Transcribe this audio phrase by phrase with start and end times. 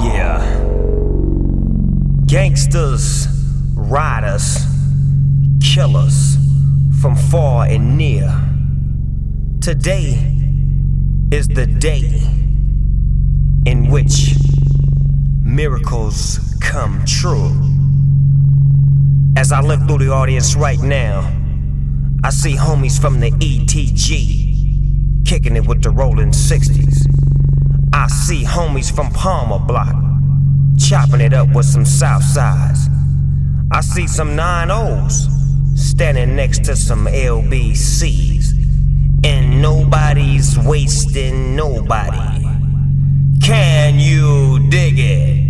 [0.00, 0.44] Yeah.
[2.26, 3.26] Gangsters,
[3.74, 4.58] riders,
[5.62, 6.36] killers
[7.00, 8.28] from far and near.
[9.62, 10.34] Today
[11.32, 12.20] is the day
[13.64, 14.34] in which
[15.42, 17.50] miracles come true.
[19.38, 21.20] As I look through the audience right now,
[22.22, 24.37] I see homies from the ETG
[25.28, 27.06] kicking it with the rolling 60s.
[27.92, 29.94] I see homies from Palmer Block
[30.78, 32.88] chopping it up with some South Sides.
[33.70, 35.28] I see some 9 O's
[35.74, 38.54] standing next to some LBCs.
[39.22, 42.46] And nobody's wasting nobody.
[43.44, 45.44] Can you dig it?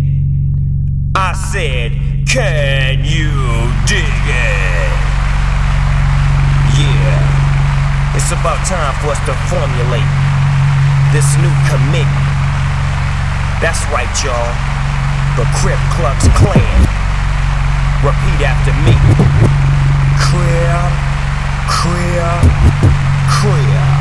[1.15, 1.93] I said,
[2.27, 3.31] Can you
[3.87, 4.89] dig it?
[6.77, 7.39] Yeah,
[8.15, 10.07] it's about time for us to formulate
[11.13, 12.25] this new committee.
[13.61, 14.53] That's right, y'all.
[15.37, 16.79] The Crip Klux Klan.
[18.01, 18.95] Repeat after me.
[20.17, 20.91] Crip,
[21.67, 22.41] Crip,
[23.27, 23.99] Crip.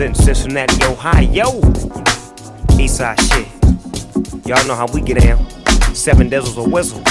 [0.00, 1.60] Representing Cincinnati, Ohio.
[2.78, 4.46] Eastside shit.
[4.46, 5.48] Y'all know how we get down.
[5.94, 7.02] Seven dizzles a whistle.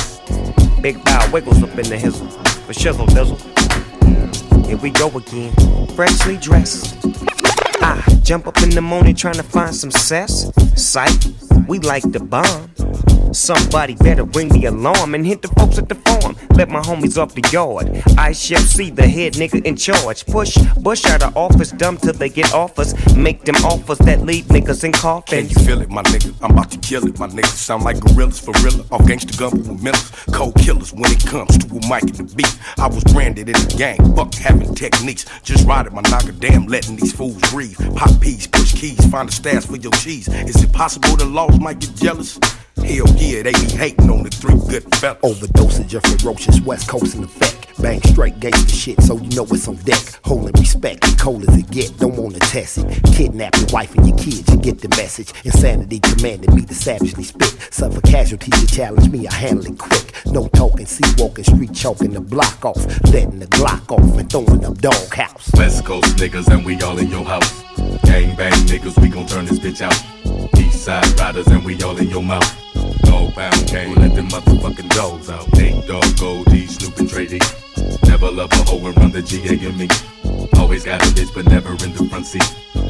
[0.82, 2.28] Big bow wiggles up in the hizzle.
[2.66, 3.38] For shizzle dizzle.
[4.66, 5.54] Here we go again.
[5.96, 6.98] Freshly dressed.
[7.82, 10.52] I jump up in the morning trying to find some cess.
[10.76, 11.28] Sight,
[11.68, 12.72] we like the bomb.
[13.32, 16.36] Somebody better ring the alarm and hit the folks at the farm.
[16.56, 18.02] Let my homies off the yard.
[18.18, 20.26] I shall see the head nigga in charge.
[20.26, 22.94] Push Bush out of office, dumb till they get offers.
[23.16, 25.30] Make them offers that leave niggas in coffins.
[25.30, 26.34] Can you feel it, my nigga?
[26.42, 27.46] I'm about to kill it, my nigga.
[27.48, 28.82] Sound like gorillas for real.
[28.92, 30.12] Off gangsta gumbo with millers.
[30.32, 32.60] Cold killers when it comes to a mic and the beat.
[32.78, 34.16] I was branded in the gang.
[34.16, 35.26] Fuck having techniques.
[35.44, 37.78] Just riding my knocker, damn, letting these fools breathe.
[37.96, 40.28] Pop peas, push keys, find a stash for your cheese.
[40.28, 42.40] Is it possible the laws might get jealous?
[42.84, 45.20] Hell yeah, they be hating on the three good fellas.
[45.22, 47.68] Overdosage of ferocious West Coast in effect.
[47.82, 50.04] Bang straight gangster shit, so you know it's on deck.
[50.26, 53.04] Holding respect, cold as it get, don't wanna test it.
[53.14, 55.32] Kidnap your wife and your kids, you get the message.
[55.46, 57.56] Insanity commanded me to savagely spit.
[57.72, 60.14] Suffer casualties to challenge me, I handle it quick.
[60.26, 62.86] No talking, see walking, street choking the block off.
[63.14, 65.50] Letting the Glock off and throwing up dog house.
[65.56, 67.64] West Coast niggas and we all in your house.
[68.04, 70.60] Gang bang niggas, we gon' turn this bitch out.
[70.60, 72.69] East side riders and we all in your mouth.
[73.40, 75.52] Let them motherfucking dogs out.
[75.54, 77.40] Nate Dogg, Goldie, Snoop and D.
[78.04, 79.88] Never love a hoe and run the GA and me.
[80.60, 82.44] Always got a bitch, but never in the front seat.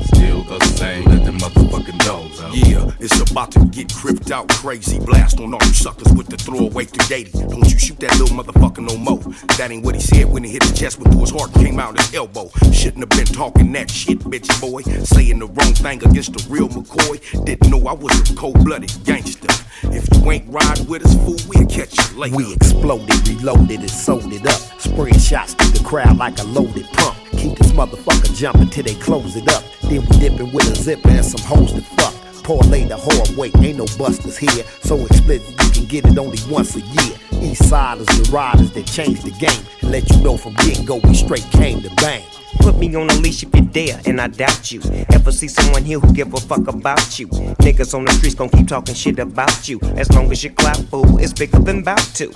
[0.05, 2.55] Still the same, let them motherfucking dogs out.
[2.55, 4.99] Yeah, it's about to get cripped out crazy.
[4.99, 7.47] Blast on all you suckers with the throwaway 380.
[7.47, 9.19] Don't you shoot that little motherfucker no more.
[9.57, 11.79] That ain't what he said when he hit his chest, went through his heart, came
[11.79, 12.49] out his elbow.
[12.71, 14.81] Shouldn't have been talking that shit, bitch boy.
[15.03, 17.45] Saying the wrong thing against the real McCoy.
[17.45, 19.48] Didn't know I was a cold blooded gangster.
[19.83, 22.35] If you ain't ride with us, fool, we'll catch you later.
[22.35, 24.59] We exploded, reloaded, and sold it up.
[24.79, 27.17] Spraying shots through the crowd like a loaded pump.
[27.31, 29.63] Keep this motherfucker jumping till they close it up.
[29.83, 32.13] Then we dipping with a zipper and some hoes to fuck.
[32.43, 34.65] Parlay the hard weight, ain't no busters here.
[34.81, 37.28] So explicit you can get it only once a year.
[37.41, 39.63] East siders, the riders that change the game.
[39.81, 42.23] And let you know from get go, we straight came to bang.
[42.59, 44.81] Put me on a leash if you dare, and I doubt you.
[45.13, 47.27] Ever see someone here who give a fuck about you?
[47.27, 49.79] Niggas on the streets gon' keep talking shit about you.
[49.95, 52.31] As long as you clap, fool, it's bigger than bout to.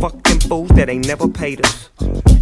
[0.00, 1.90] Fuck them fools that ain't never paid us.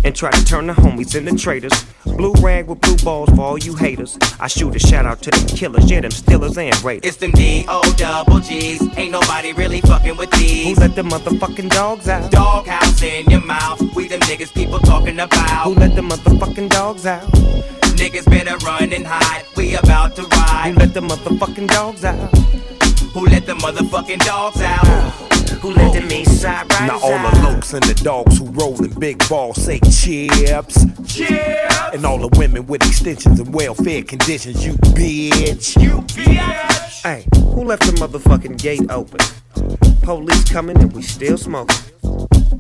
[0.05, 1.73] And try to turn the homies into traitors.
[2.05, 4.19] Blue rag with blue balls for all you haters.
[4.39, 7.09] I shoot a shout out to them killers, yeah, them stealers and raiders.
[7.09, 8.83] It's them D-O double G's.
[8.99, 10.77] Ain't nobody really fucking with these.
[10.77, 12.31] Who let the motherfucking dogs out?
[12.31, 13.81] Doghouse in your mouth.
[13.95, 15.65] We them niggas people talking about.
[15.65, 17.27] Who let the motherfucking dogs out?
[17.97, 19.45] Niggas better run and hide.
[19.57, 20.73] We about to ride.
[20.75, 22.31] Who let the motherfucking dogs out?
[23.15, 25.34] Who let the motherfucking dogs out?
[25.65, 29.01] Who let them east side riders Now all the lokes and the dogs who rollin'
[29.01, 30.85] big balls say chips.
[31.07, 31.95] Chips.
[31.95, 35.83] And all the women with extensions and welfare conditions, you bitch.
[35.83, 37.03] You bitch.
[37.03, 39.21] Hey, who left the motherfucking gate open?
[40.03, 41.77] Police coming and we still smoking.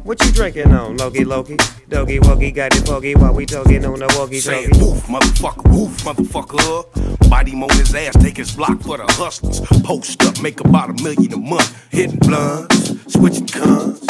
[0.04, 1.56] What you drinking on, Loki Loki?
[1.88, 4.84] Doggy Woggy got it foggy while we talking on the walkie Saying talkie.
[4.84, 7.30] woof, motherfucker, woof, motherfucker.
[7.30, 9.60] Bite him on his ass, take his block for the hustlers.
[9.82, 11.74] Post up, make about a million a month.
[11.90, 14.00] Hitting blunts, switching guns.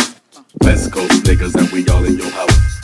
[0.61, 2.81] West Coast niggas and we all in your house.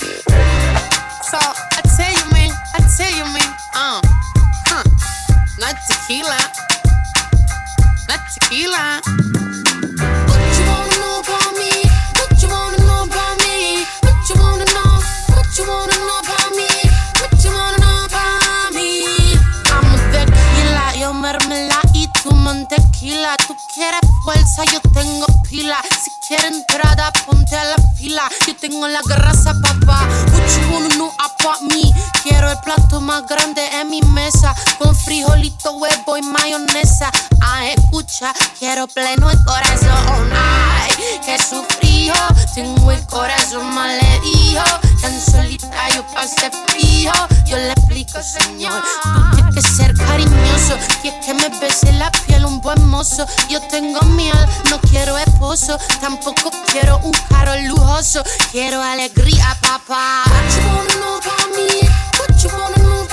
[1.31, 4.01] So I tell you, man, I tell you, man, uh,
[4.67, 4.85] huh,
[5.59, 6.39] not tequila,
[8.09, 9.40] not tequila.
[28.81, 30.09] Tengo la grasa, papá.
[30.57, 31.93] You wanna know about me?
[32.23, 34.55] Quiero el plato más grande en mi mesa.
[34.79, 37.11] Con frijolito, huevo y mayonesa.
[37.43, 40.31] Ah, escucha, quiero pleno el corazón.
[40.33, 40.93] Ay,
[41.25, 42.15] que sufrió.
[42.55, 44.63] Tengo el corazón malherido.
[45.01, 47.13] Tan solita yo pasé frío.
[47.47, 48.83] Yo le explico, señor.
[49.03, 50.77] Tú tienes que ser cariñoso.
[51.03, 53.27] Y es que me bese la piel un buen mozo.
[53.49, 55.79] Yo tengo miel, no quiero esposo.
[56.01, 58.23] Tampoco quiero un carro lujoso.
[58.53, 60.23] Quiero alegría, papá.
[60.27, 61.89] What you wanna know about me?
[62.19, 63.10] What you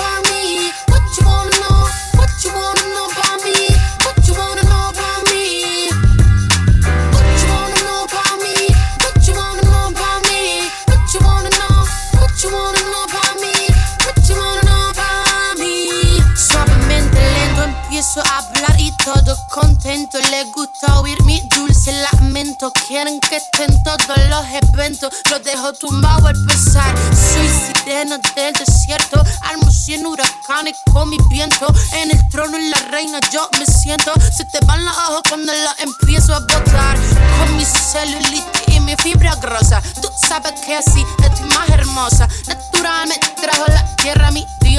[19.88, 20.20] contento.
[20.32, 22.72] Le gusta oír mi dulce lamento.
[22.88, 25.14] Quieren que esté en todos los eventos.
[25.32, 26.94] Lo dejo tumbado al pesar.
[27.16, 29.24] Soy sirena del desierto.
[29.44, 31.68] Almuerzo en huracanes con mi viento.
[31.94, 34.12] En el trono, en la reina, yo me siento.
[34.36, 36.98] Se te van los ojos cuando lo empiezo a botar.
[37.40, 39.82] Con mi celulitis y mi fibra grosa.
[40.02, 42.28] Tú sabes que así estoy más hermosa.
[42.48, 42.78] Natural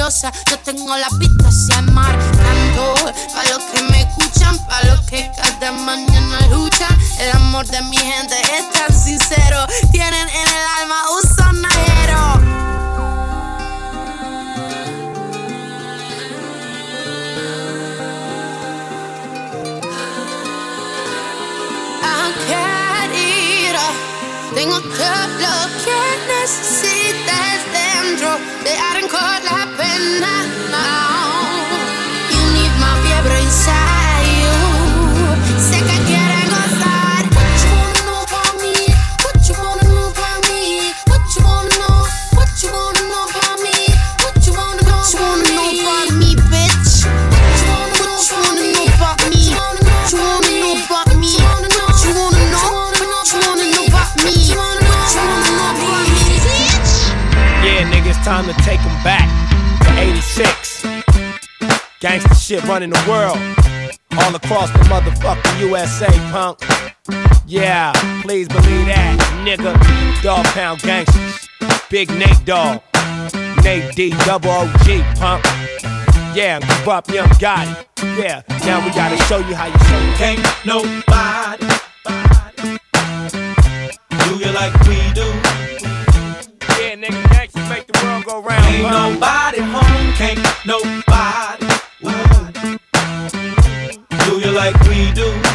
[0.09, 2.95] Yo tengo la pista hacia marcando.
[3.31, 6.97] Para los que me escuchan, para los que cada mañana luchan.
[7.19, 9.67] El amor de mi gente es tan sincero.
[9.91, 12.49] Tienen en el alma un sonajero.
[24.55, 29.68] Tengo todo lo que necesitas dentro de arrancar
[58.29, 59.38] time to take them back
[59.99, 60.83] 86.
[61.99, 63.37] Gangsta shit running the world.
[64.17, 66.59] All across the motherfucking USA, punk.
[67.45, 67.91] Yeah,
[68.21, 69.73] please believe that, nigga.
[70.23, 71.47] Dog Pound Gangsters.
[71.89, 72.81] Big Nate Dogg.
[73.63, 75.43] Nate D, double OG, punk.
[76.35, 77.85] Yeah, Kurupt Young Gotti.
[78.17, 80.13] Yeah, now we gotta show you how you show you.
[80.13, 81.65] Can't nobody
[84.29, 85.25] do you like we do.
[86.79, 89.88] Yeah, nigga, gangsters make the world go round, Ain't nobody home,
[90.19, 91.65] can't nobody
[92.03, 92.77] ooh,
[94.25, 95.48] do you like we do.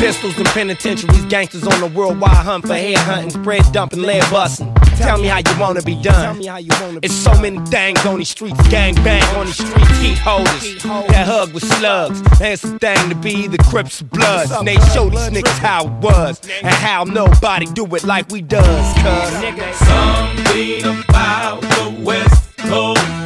[0.00, 4.72] Pistols and penitentiaries, gangsters on the worldwide hunt for head hunting, spread dumping, lead busting.
[4.96, 6.24] Tell me how you wanna be done.
[6.24, 9.44] Tell me how you wanna it's so many things on these streets, gang bang on
[9.44, 10.82] these streets, heat holders.
[10.82, 12.22] That hug with slugs.
[12.38, 14.50] That's the thing to be the Crips Bloods.
[14.52, 18.40] And they show these niggas how it was and how nobody do it like we
[18.40, 18.94] does.
[19.02, 23.19] Cuz Something about the West Coast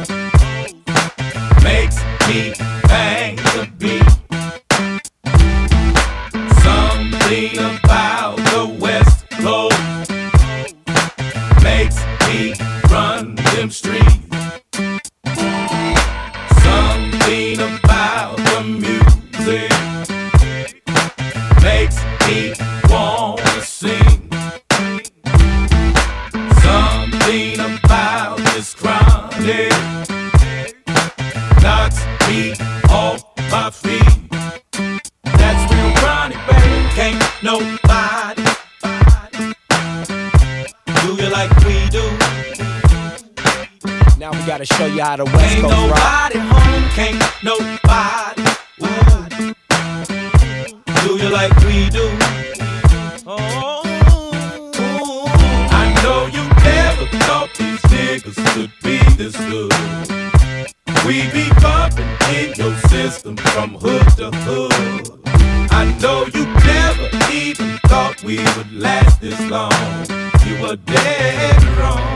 [44.65, 46.33] gotta show you how the West Ain't Coast rock.
[46.33, 46.89] nobody home.
[46.95, 48.41] Can't nobody
[48.81, 49.25] ooh,
[51.01, 52.09] do you like we do.
[53.27, 53.81] Oh,
[55.71, 59.73] I know you never thought these niggas could be this good.
[61.05, 65.19] We be bumping in your system from hood to hood.
[65.71, 69.71] I know you never even thought we would last this long.
[70.45, 72.15] You were dead wrong.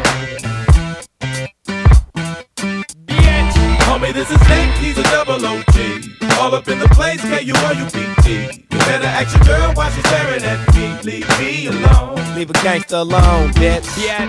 [4.00, 6.38] Homie, this is Nate, he's a double OG.
[6.40, 8.69] All up in the place, K-U-R-U-P-T.
[8.90, 10.98] Better ask your girl why she's staring at me.
[11.04, 12.16] Leave me alone.
[12.36, 13.86] Leave a gangster alone, bitch.
[14.04, 14.26] Yeah.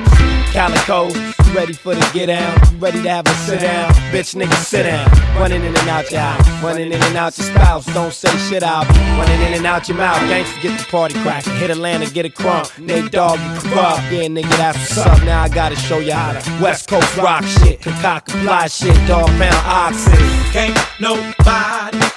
[0.52, 2.58] Calico, you ready for the get down?
[2.70, 3.90] You ready to have a sit down?
[4.12, 5.08] Bitch, nigga, sit down.
[5.38, 7.86] Running in and out your house, running in and out your spouse.
[7.94, 8.86] Don't say shit out.
[9.16, 10.20] Running in and out your mouth.
[10.28, 11.56] Gangsters get the party crackin'.
[11.56, 12.68] Hit Atlanta, get a crump.
[12.78, 14.12] Nate Dogg, you Kurupt.
[14.12, 15.24] Yeah, nigga, that's what's up.
[15.24, 17.80] Now I gotta show you how to West Coast rock shit.
[17.80, 18.94] Concoct fly shit.
[19.08, 20.18] Dog pound oxen.
[20.52, 22.09] Can't nobody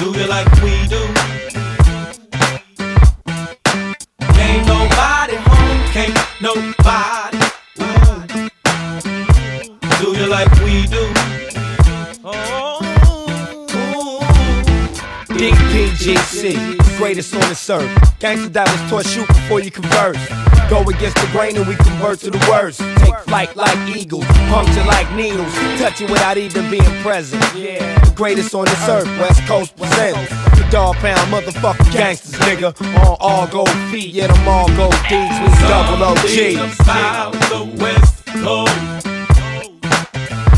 [0.00, 1.02] do you like we do.
[4.40, 7.38] Ain't nobody home, can't nobody
[10.00, 11.04] do you like we do.
[12.24, 12.80] Oh.
[15.28, 18.18] Big PGC, greatest on this earth.
[18.18, 20.49] Gangsters that was taught shoot before you converse.
[20.70, 22.78] Go against the grain and we convert to the worst.
[22.98, 27.42] Take flight like eagles, puncture like needles, touch it without even being present.
[27.52, 30.30] The greatest on this earth, West Coast presents.
[30.30, 32.80] The dog pound motherfucking gangsters, nigga.
[33.04, 36.78] On all gold feet, yeah, them all gold D's, we double OG.
[36.80, 39.00] about the West Coast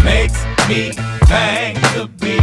[0.04, 0.92] makes me
[1.26, 2.42] bang the beat.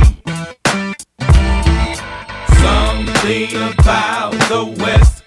[2.63, 5.18] Something about the West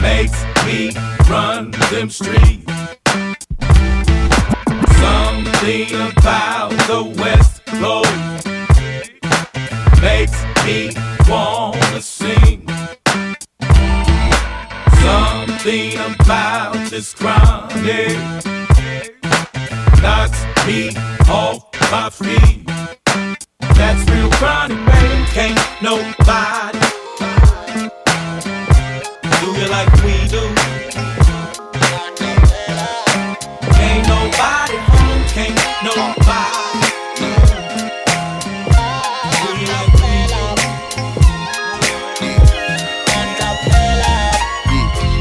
[0.00, 0.92] makes me
[1.28, 2.64] run them streets.
[4.98, 8.46] Something about the West Coast
[10.00, 10.90] makes me
[11.28, 12.66] wanna sing.
[15.02, 18.16] Something about this chronic.
[20.02, 20.90] Knocks me
[21.28, 22.66] off my feet.
[23.74, 25.24] That's real chronic, baby.
[25.32, 26.99] Can't nobody
[29.70, 30.40] like we do.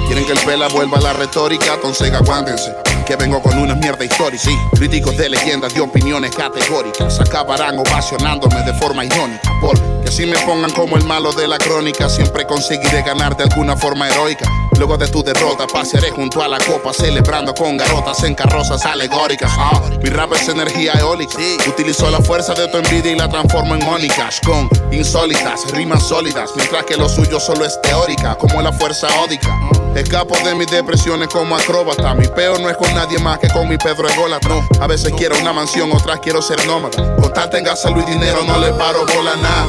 [0.08, 2.74] Quieren que el pela vuelva a la retórica, entonces aguántense.
[3.10, 4.44] Que vengo con una mierda histórica.
[4.44, 7.20] Sí, críticos de leyendas de opiniones categóricas.
[7.20, 9.52] Acabarán ovacionándome de forma irónica.
[9.60, 12.08] Porque así me pongan como el malo de la crónica.
[12.08, 14.48] Siempre conseguiré ganar de alguna forma heroica.
[14.78, 19.52] Luego de tu derrota, pasearé junto a la copa, celebrando con garotas en carrozas alegóricas.
[19.58, 21.34] Ah, mi rap es energía eólica.
[21.68, 26.52] Utilizo la fuerza de tu envidia y la transformo en Cash con insólitas, rimas sólidas.
[26.56, 29.50] Mientras que lo suyo solo es teórica, como la fuerza ódica.
[29.96, 32.14] Escapo de mis depresiones como acróbata.
[32.14, 34.50] Mi peo no es con nadie más que con mi Pedro ególatra.
[34.50, 37.16] No, a veces quiero una mansión, otras quiero ser nómada.
[37.16, 39.68] Con tal tenga salud y dinero, no le paro bola nada.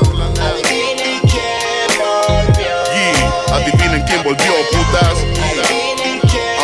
[2.93, 5.17] Yeah, adivinen quién volvió, putas.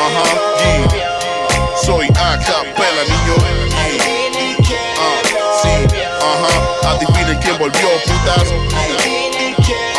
[0.02, 0.24] Ajá,
[0.92, 1.18] yeah.
[1.84, 3.36] Soy a niño.
[6.20, 6.90] Ah.
[6.90, 8.46] Adivinen quién volvió, putas.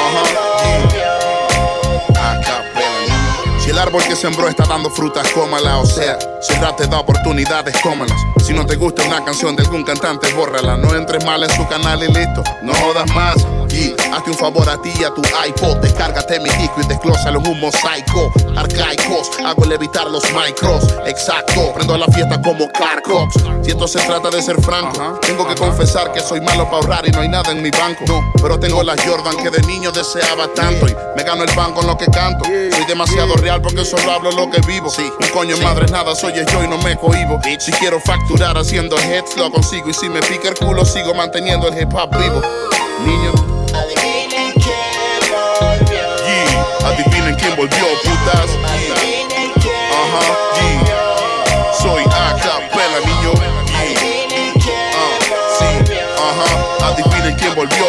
[0.04, 0.24] Ajá,
[0.66, 1.17] niño.
[1.17, 1.17] Si
[3.78, 5.78] el árbol que sembró está dando frutas, cómala.
[5.78, 8.20] O sea, si el te da oportunidades, cómalas.
[8.44, 10.78] Si no te gusta una canción de algún cantante, bórrala.
[10.78, 12.44] No entres mal en su canal y listo.
[12.64, 13.36] No jodas más.
[14.12, 15.78] Hazte un favor a ti y a tu iPod.
[15.78, 18.32] Descárgate mi disco y desglósalo en un mosaico.
[18.56, 20.84] Arcaicos, hago levitar los micros.
[21.06, 23.36] Exacto, prendo la fiesta como Clark Cox.
[23.64, 27.08] Si esto se trata de ser franco, tengo que confesar que soy malo para ahorrar
[27.08, 28.04] y no hay nada en mi banco.
[28.08, 30.88] No, pero tengo la Jordan que de niño deseaba tanto.
[30.88, 32.46] Y me gano el pan con lo que canto.
[32.46, 34.90] Soy demasiado real porque solo hablo lo que vivo.
[34.98, 37.40] Un coño madre es nada, soy yo y no me cohibo.
[37.60, 39.90] Si quiero facturar haciendo hits, lo consigo.
[39.90, 42.42] Y si me pica el culo, sigo manteniendo el hip hop vivo.
[43.06, 43.57] Niño.
[46.26, 48.50] Yeah, adivinen quién volvió, putas.
[50.00, 50.24] Ajá,
[50.86, 51.74] yeah.
[51.82, 53.32] Soy a capela, niño.
[54.96, 55.14] Ah,
[56.28, 56.48] ajá.
[56.88, 57.86] Adivinen quién volvió,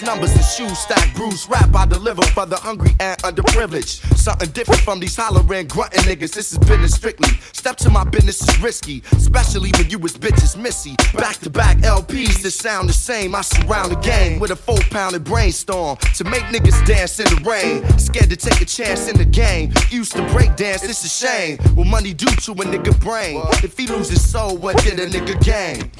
[0.00, 1.14] miscellaneous numbers and shoes stack.
[1.14, 4.16] Bruce rap I deliver for the hungry and underprivileged.
[4.16, 6.34] Something different from these hollering, grunting niggas.
[6.34, 7.30] This is business strictly.
[7.52, 10.96] Step to my business is risky, especially when you was bitches missy.
[11.14, 13.34] Back to back LPs that sound the same.
[13.34, 17.42] I surround the game with a four pounded brainstorm to make niggas dance in the
[17.48, 17.86] rain.
[17.98, 19.72] Scared to take a chance in the game.
[19.90, 21.58] Used to break dance, it's a shame.
[21.74, 23.42] What money do to a nigga brain?
[23.62, 25.90] If he lose soul, what did a nigga gain?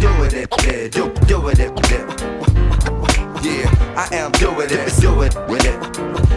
[0.00, 2.69] Do it, it, do, do it,
[3.42, 3.96] yeah.
[3.96, 5.78] I am doing it, do it with it.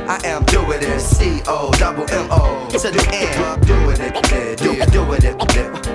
[0.08, 3.66] I am doing it, C O double M O to the end.
[3.66, 5.88] Doing it, yeah, do, it, do it.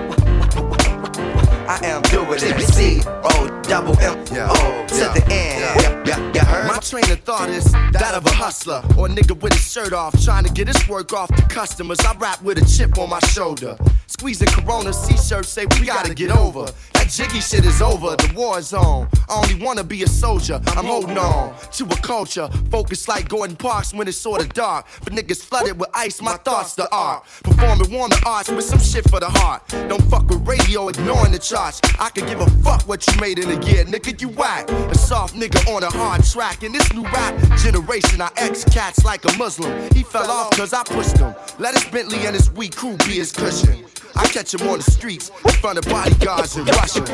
[1.69, 4.19] I am doing it, C O double M
[4.51, 6.07] O to the end.
[6.07, 6.67] Yeah, yeah, heard?
[6.67, 9.93] My train of thought is that of a hustler or a nigga with his shirt
[9.93, 12.01] off, trying to get his work off the customers.
[12.01, 13.77] I rap with a chip on my shoulder.
[14.07, 16.67] Squeezing Corona C-shirts say we gotta get over.
[17.09, 19.09] That jiggy shit is over, the war is on.
[19.31, 22.51] I only wanna be a soldier, I'm holding on to a culture.
[22.71, 24.87] Focused like Gordon Parks when it's sorta dark.
[25.03, 27.25] But niggas flooded with ice, my thoughts the art.
[27.43, 29.63] Performing warm the arts with some shit for the heart.
[29.89, 31.81] Don't fuck with radio, ignoring the charts.
[31.99, 34.69] I can give a fuck what you made in a year, nigga, you whack.
[34.69, 36.63] A soft nigga on a hard track.
[36.63, 39.73] In this new rap generation, I ex cats like a Muslim.
[39.95, 41.35] He fell off cause I pushed him.
[41.59, 43.87] Let his Bentley and his weak crew be his cushion.
[44.19, 46.98] I catch him on the streets in front of bodyguards in Russia.
[46.99, 47.05] Do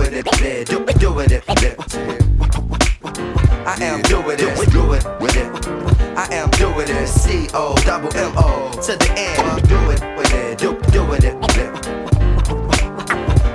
[0.00, 1.44] it, it, it, do, do it, it.
[3.66, 5.66] I am doing it, do it with it.
[6.16, 9.68] I am doing it, C O double M O to the end.
[9.68, 11.34] Do it with it, do, do it, it.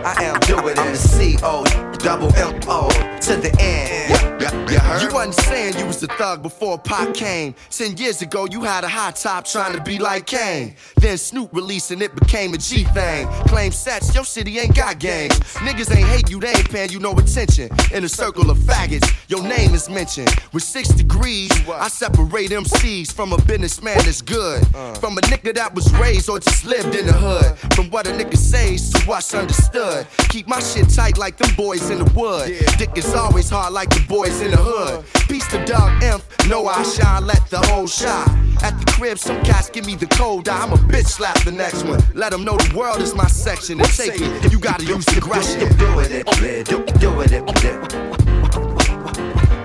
[0.06, 1.64] I am doing it, C O
[2.00, 2.90] double M O
[3.22, 4.29] to the end.
[4.52, 5.02] Yeah, you heard?
[5.02, 7.56] You wasn't saying you was a thug before Pop came.
[7.70, 10.76] Ten years ago, you had a high top trying to be like Kane.
[10.98, 13.28] Then Snoop released and it became a G thing.
[13.48, 15.40] Claim sets, your city ain't got gangs.
[15.56, 17.70] Niggas ain't hate you, they ain't paying you no attention.
[17.94, 20.34] In a circle of faggots, your name is mentioned.
[20.54, 24.64] With six degrees, I separate MCs from a businessman that's good.
[24.76, 24.94] Uh.
[24.96, 27.58] From a nigga that was raised or just lived in the hood.
[27.76, 30.08] From what a nigga says to what's understood.
[30.30, 32.48] Keep my shit tight like them boys in the wood.
[32.78, 35.06] Dick is always hard like the boys in the hood.
[35.28, 38.28] Peace to Doug Imp, know I shine, let the whole shot.
[38.64, 40.62] At the crib, some cats give me the cold eye.
[40.62, 42.02] I'm a bitch slap the next one.
[42.14, 44.52] Let them know the world is my section and take it.
[44.52, 45.60] You gotta use aggression.
[45.78, 47.32] Do it, do it, do it.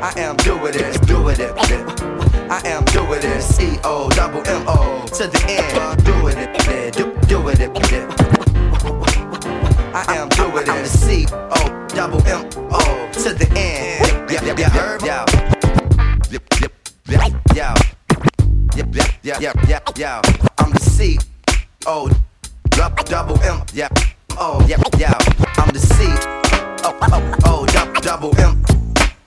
[0.03, 1.53] I am doing it, doing it.
[2.51, 3.43] I am doing it.
[3.43, 6.05] C O double M O to the end.
[6.05, 7.71] Doing it, do, doing it.
[9.95, 10.69] I am doing it.
[10.69, 14.14] I'm C O double M O to the end.
[14.35, 14.43] Yeah,
[19.69, 20.21] yeah, yeah.
[20.59, 21.19] I'm the C
[21.87, 22.11] O
[22.65, 23.63] double M.
[23.73, 23.89] Yeah.
[24.33, 25.17] Oh, yeah, yeah.
[25.57, 26.05] I'm the C
[26.83, 27.67] O O O
[28.01, 28.65] double M.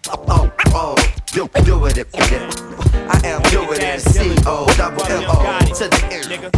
[0.09, 0.95] Oh, oh,
[1.27, 2.07] do, do it, it.
[2.13, 4.01] I am doing it.
[4.01, 6.51] C O double M O to the end.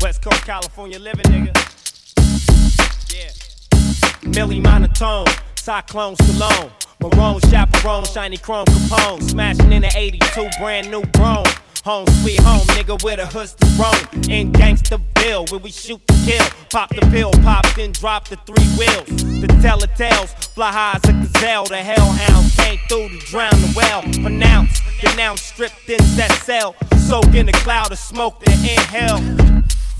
[0.00, 1.52] West Coast, California living, nigga.
[4.22, 5.26] Millie monotone,
[5.56, 6.70] cyclone Stallone.
[7.00, 9.22] Maroon, chaperone, shiny chrome Capone.
[9.22, 11.44] Smashing in the 82, brand new grown.
[11.84, 14.22] Home sweet home, nigga, with a hood's to roam.
[14.28, 16.44] In Gangsterville, where we shoot to kill.
[16.70, 19.06] Pop the pill, pop, then drop the three wheels.
[19.40, 21.64] The telltales, fly high as a gazelle.
[21.66, 24.02] The hellhounds came through to drown the well.
[24.02, 26.74] Pronounce, denounce, stripped in that cell.
[26.96, 29.47] Soak in a cloud of smoke, then inhale.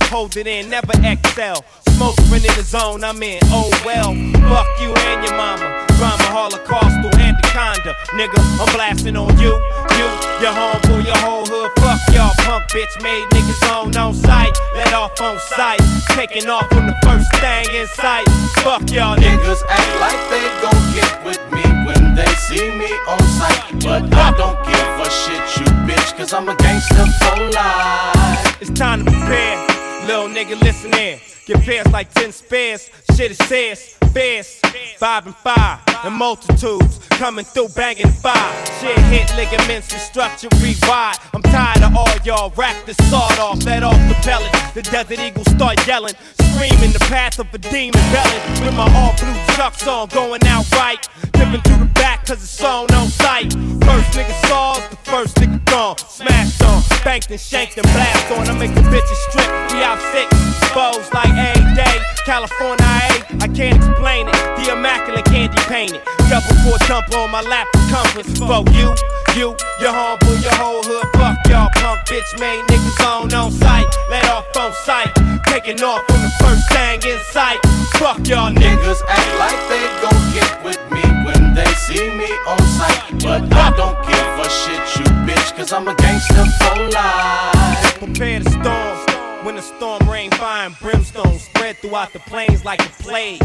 [0.09, 1.62] Hold it in, never excel.
[1.90, 3.40] Smoke in the zone, I'm in.
[3.53, 4.16] Oh well,
[4.49, 5.85] fuck you and your mama.
[5.99, 7.92] Drama holocaustal anaconda.
[8.16, 9.53] Nigga, I'm blasting on you.
[10.01, 10.09] You,
[10.40, 11.71] your homeboy, your whole hood.
[11.77, 14.57] Fuck y'all punk bitch made niggas on on sight.
[14.75, 15.81] Let off on sight.
[16.16, 18.25] Taking off on the first thing in sight.
[18.64, 19.44] Fuck y'all niggas.
[19.44, 23.85] Niggas act like they gon' get with me when they see me on sight.
[23.85, 28.62] But I don't give a shit, you bitch, cause I'm a gangster for life.
[28.62, 29.78] It's time to prepare.
[30.09, 31.18] Little nigga, listen in.
[31.49, 32.91] Get pairs like 10 spares.
[33.17, 33.97] Shit is serious.
[34.13, 34.61] Fierce.
[34.99, 35.79] Five and five.
[36.05, 38.67] And multitudes coming through banging fire.
[38.81, 41.17] Shit hit ligaments and structure rewire.
[41.33, 43.65] I'm tired of all y'all rap the sawed off.
[43.65, 44.53] Let off the pellet.
[44.75, 46.13] The desert eagles start yelling.
[46.53, 48.43] Screaming the path of a demon belling.
[48.61, 50.09] With my all blue chucks on.
[50.09, 51.01] Going out right.
[51.33, 53.55] Dipping through the back cause it's on on sight.
[53.89, 55.97] First nigga saws, the first nigga gone.
[55.97, 56.83] Smashed on.
[57.05, 58.49] Banked and shanked and blast on.
[58.49, 59.49] I make the bitches strip.
[59.73, 60.29] We out sick.
[60.61, 61.96] Exposed like a day.
[62.27, 64.37] California, A, I can't explain it.
[64.59, 66.03] The immaculate candy painted.
[66.29, 68.27] Double four jumper on my lap compass.
[68.38, 68.92] For you,
[69.38, 71.07] you, your homeboy, your whole hood.
[71.16, 73.87] Fuck y'all punk bitch made niggas on on sight.
[74.11, 75.12] Let off on sight.
[75.46, 77.59] Taking off on the first thing in sight.
[77.96, 79.01] Fuck y'all niggas.
[79.09, 83.01] Act like they gon' get with me when they see me on sight.
[83.22, 87.98] But I don't give a shit, you bitch, cause I'm a gangster for life.
[87.98, 89.08] Prepare the storm.
[89.44, 93.40] When the storm rain, fire and brimstone spread throughout the plains like a plague.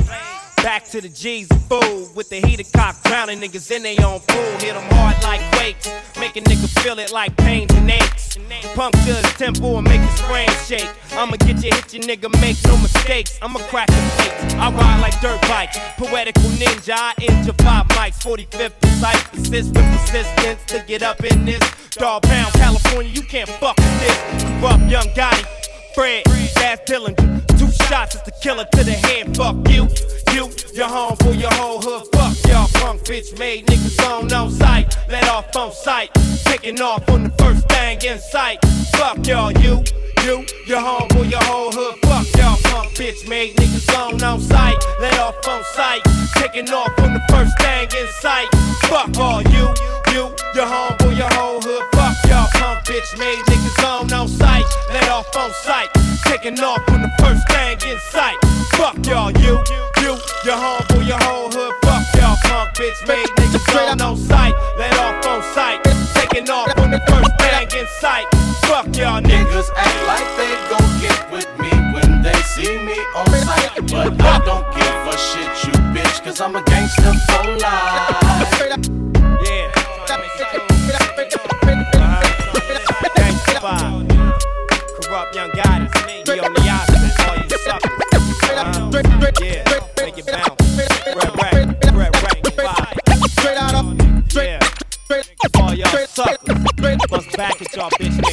[0.57, 4.51] Back to the G's food with the heater cock drowning niggas in their own pool.
[4.59, 5.87] Hit them hard like quakes,
[6.19, 8.37] make a nigga feel it like pains and aches.
[8.73, 10.89] Puncture the tempo and make his brain shake.
[11.11, 13.37] I'ma get you, hit your nigga, make no mistakes.
[13.41, 14.55] I'ma crack the plates.
[14.55, 16.95] I ride like dirt bikes, poetical ninja.
[16.95, 21.61] I injure five mics, 45th precise, persist with persistence to get up in this.
[21.91, 24.43] Dog pound, California, you can't fuck with this.
[24.63, 25.63] Up young Gotti.
[25.93, 26.23] Fred,
[26.55, 27.42] Daz Dillinger.
[27.63, 29.37] Two shots is the killer to the head.
[29.37, 29.87] Fuck you,
[30.35, 32.03] you, your homeboy, your whole hood.
[32.11, 34.97] Fuck y'all punk bitch made niggas on on sight.
[35.07, 36.09] Let off on sight.
[36.43, 38.59] Taking off on the first thing in sight.
[38.97, 39.81] Fuck y'all, you,
[40.25, 41.95] you, your homeboy, your whole hood.
[42.03, 44.75] Fuck y'all punk bitch made niggas on on sight.
[44.99, 46.01] Let off on sight.
[46.35, 48.49] Taking off on the first thing in sight.
[48.91, 49.71] Fuck all you,
[50.11, 51.83] you, your homeboy, your whole hood.
[51.95, 54.65] Fuck y'all punk bitch made niggas on on sight.
[54.91, 56.12] Let off on sight.
[56.33, 58.35] Taking off on the first thing in sight.
[58.73, 61.75] Fuck y'all, you, you, you, your homeboy, your whole hood.
[61.85, 64.55] Fuck y'all punk bitch made niggas on on sight.
[64.75, 65.83] Let off on sight.
[66.15, 68.25] Taking off on the first thing in sight.
[68.65, 69.45] Fuck y'all niggas.
[69.45, 73.91] Niggas act like they gon' get with me when they see me on sight.
[73.91, 79.02] But I don't give a shit, you bitch, cause I'm a gangster for life.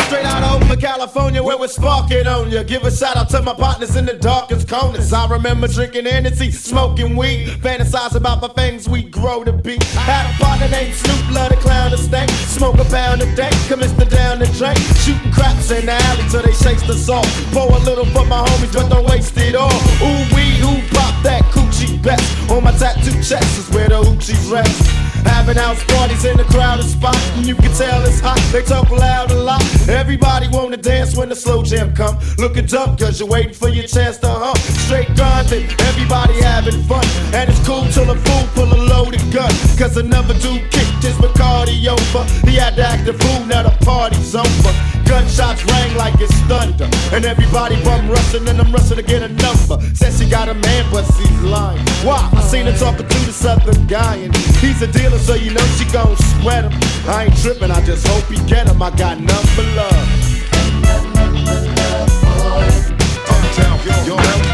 [0.07, 2.63] Straight out over California where we're sparking on ya.
[2.63, 5.13] Give a shout out to my partners in the darkest corners.
[5.13, 9.79] I remember drinking Hennessy, smoking weed, fantasize about the things we grow to be.
[9.95, 12.31] Had a partner named Snoop, love the clown to stank.
[12.31, 14.79] Smoke a pound a day, commence to down the drink.
[15.03, 17.27] Shooting craps in the alley till they chase the salt.
[17.53, 19.71] Pour a little for my homies, but don't waste it all.
[20.03, 22.51] Ooh wee, who pop that coochie best?
[22.51, 24.87] On my tattoo chest is where the hoochies rest.
[25.25, 28.41] Having house parties in the crowded spot, and you can tell it's hot.
[28.53, 29.63] They talk loud a lot.
[29.89, 32.19] Everybody wanna dance when the slow jam come.
[32.39, 34.59] Looking dumb cause you're waiting for your chance to hump.
[34.87, 37.05] Straight grinding, everybody having fun.
[37.35, 39.53] And it's cool till a fool pull a loaded gun.
[39.77, 42.25] Cause another dude kicked his Bacardi over.
[42.49, 44.73] He had to act a fool, now the party's over.
[45.11, 46.89] Gunshots rang like it's thunder.
[47.13, 49.83] And everybody bum rushing, and I'm rushing to get a number.
[49.93, 51.85] Says she got a man, but she's lying.
[52.07, 52.31] Why?
[52.33, 55.65] I seen her talking to this other guy, and he's a dealer, so you know
[55.79, 56.73] she gon' sweat him.
[57.09, 58.83] I ain't trippin', I just hope he get him.
[58.83, 60.09] I got number love.
[63.29, 64.50] Uptown, yo, yo,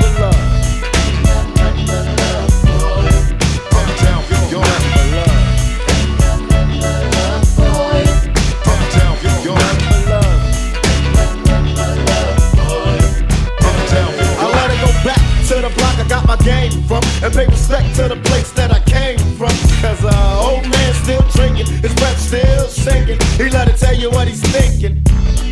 [16.47, 19.51] game from And pay respect to the place that I came from
[19.83, 24.11] Cause uh, old man still drinking, his breath still sinking He let it tell you
[24.11, 25.03] what he's thinking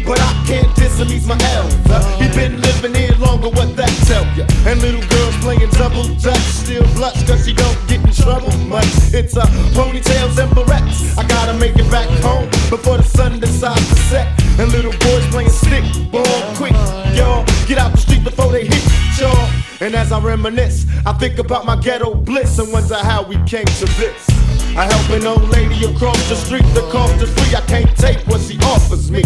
[0.06, 1.98] but I can't diss him, he's my elder.
[2.20, 4.44] He been living here longer, what that tell ya?
[4.68, 8.84] And little girls playing double dutch, still blush, cause she don't get in trouble much.
[9.14, 11.16] It's uh, ponytails and barrettes.
[11.16, 14.28] I gotta make it back home before the sun decides to set.
[14.60, 16.76] And little boys playing stick ball quick,
[17.16, 17.46] y'all.
[17.66, 18.84] Get out the street before they hit
[19.18, 19.63] y'all.
[19.80, 23.66] And as I reminisce, I think about my ghetto bliss and wonder how we came
[23.66, 24.28] to this.
[24.76, 27.54] I help an old lady across the street, the cost is free.
[27.54, 29.22] I can't take what she offers me.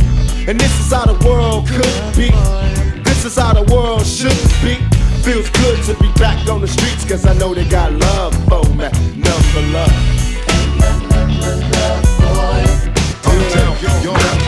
[0.46, 2.30] And this is how the world could be.
[3.02, 4.76] This is how the world should be.
[5.22, 8.64] Feels good to be back on the streets, cause I know they got love for
[8.74, 8.88] me.
[9.16, 9.92] Number love.
[10.48, 12.18] Yo, number love.
[13.24, 14.47] Uptown,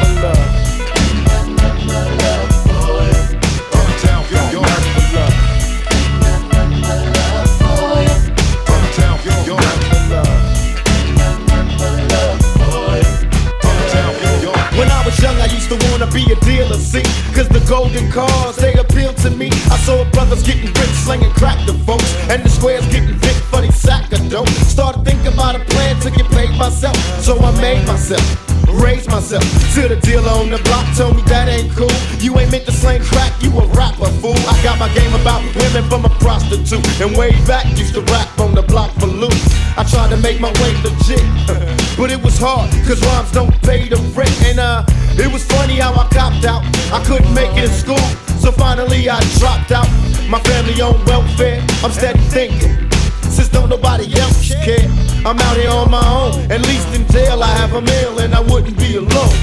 [22.30, 24.46] And the squares getting big for they sack of dope.
[24.70, 26.94] Started thinking about a plan to get paid myself.
[27.18, 28.22] So I made myself.
[28.70, 29.42] Raised myself
[29.74, 31.90] to the dealer on the block, told me that ain't cool.
[32.22, 34.38] You ain't meant to slang crack, you a rapper, fool.
[34.46, 36.86] I got my game about women from a prostitute.
[37.02, 39.34] And way back, used to rap on the block for loot.
[39.74, 41.26] I tried to make my way legit,
[41.98, 44.30] but it was hard, cause rhymes don't pay the rent.
[44.46, 44.86] And uh,
[45.18, 46.62] it was funny how I copped out.
[46.94, 48.06] I couldn't make it in school,
[48.38, 49.90] so finally I dropped out.
[50.30, 52.88] My family on welfare, I'm steady thinking.
[53.22, 54.86] Since don't nobody else care,
[55.26, 56.52] I'm out here on my own.
[56.52, 59.34] At least in jail, I have a meal and I wouldn't be alone.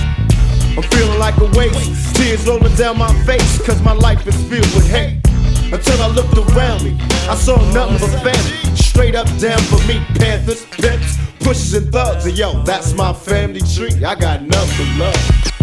[0.78, 4.74] I'm feeling like a waste, tears rolling down my face, cause my life is filled
[4.76, 5.20] with hate.
[5.74, 6.96] Until I looked around me,
[7.28, 8.76] I saw nothing but family.
[8.78, 12.26] Straight up down for me, Panthers, pimps, pushes and thugs.
[12.26, 14.06] And yo, that's my family tree.
[14.06, 15.57] I got nothing but love.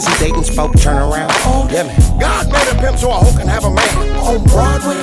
[0.00, 0.18] Ass.
[0.18, 1.30] Dizzy Dayton spoke, turn around.
[1.44, 2.20] Oh, yeah, man.
[2.20, 4.16] God made a pimp so a hoe can have a man.
[4.18, 5.00] On Broadway.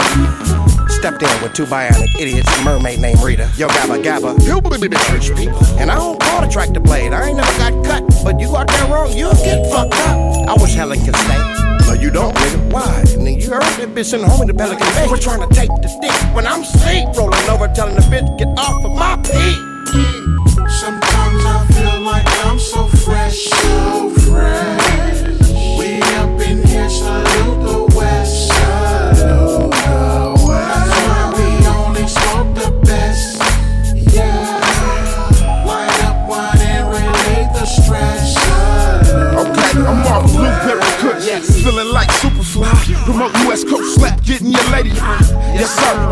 [0.89, 3.49] Stepped in with two bionic idiots, a mermaid named Rita.
[3.55, 4.41] Yo, gabba gabba.
[4.41, 5.63] Hillbilly church people.
[5.77, 7.13] And I don't call the track to blade.
[7.13, 10.49] I ain't never got cut, but you are wrong, you'll get fucked up.
[10.49, 11.37] I wish Helen could stay.
[11.85, 12.73] No, you don't, nigga.
[12.73, 13.03] Why?
[13.15, 15.07] Nigga, you heard that bitch and the homie the Pelican Bay.
[15.07, 18.47] We're trying to take the dick when I'm sleep, rolling over, telling the bitch get
[18.57, 19.66] off of my peak.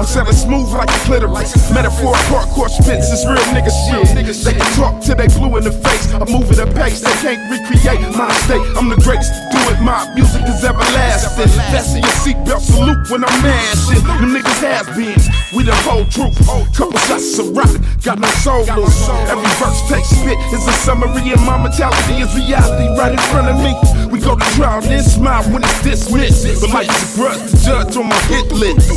[0.05, 1.53] 7 smooth like a clitoris.
[1.71, 4.05] Metaphor, parkour spits is real nigga shit.
[4.15, 6.13] They can talk till they blue in the face.
[6.13, 8.63] I'm moving the pace, they can't recreate my state.
[8.77, 11.49] I'm the greatest to do it, my music is everlasting.
[11.73, 14.03] Fasten your seatbelt, salute when I'm mashing.
[14.21, 15.19] You niggas have been,
[15.55, 16.37] we the whole truth.
[16.75, 19.09] Couple shots of rock, got no soul loose.
[19.27, 23.49] Every verse takes spit is a summary, and my mentality is reality right in front
[23.49, 23.73] of me.
[24.11, 26.61] We go to trial, and smile when it's dismissed.
[26.61, 28.91] But my is the judge on my hit list.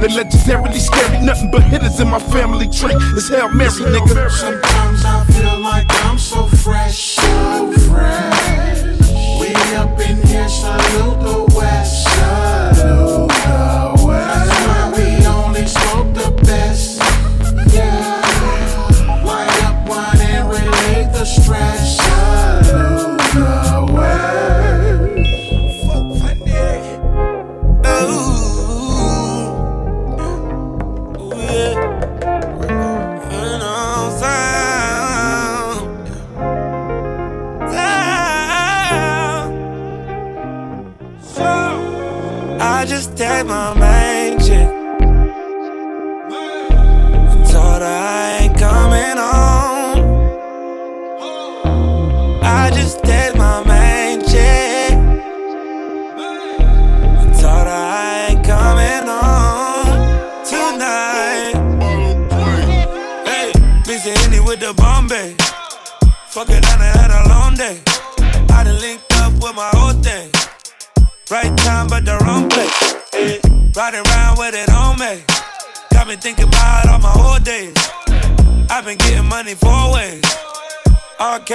[0.00, 2.94] They legendarily scary, nothing but hitters in my family tree.
[3.16, 4.30] It's Hail Mary, nigga.
[4.30, 8.82] Sometimes I feel like I'm so fresh, so fresh.
[9.40, 12.07] We up in here, salute the West.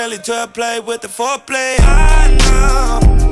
[0.04, 1.78] Kelly to play with the foreplay.
[1.80, 3.23] I know.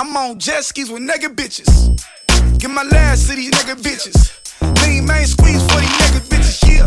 [0.00, 1.68] I'm on jet skis with nigga bitches.
[2.58, 4.32] Get my last to these nigga bitches.
[4.82, 6.86] Lean main squeeze for these nigga bitches, yeah.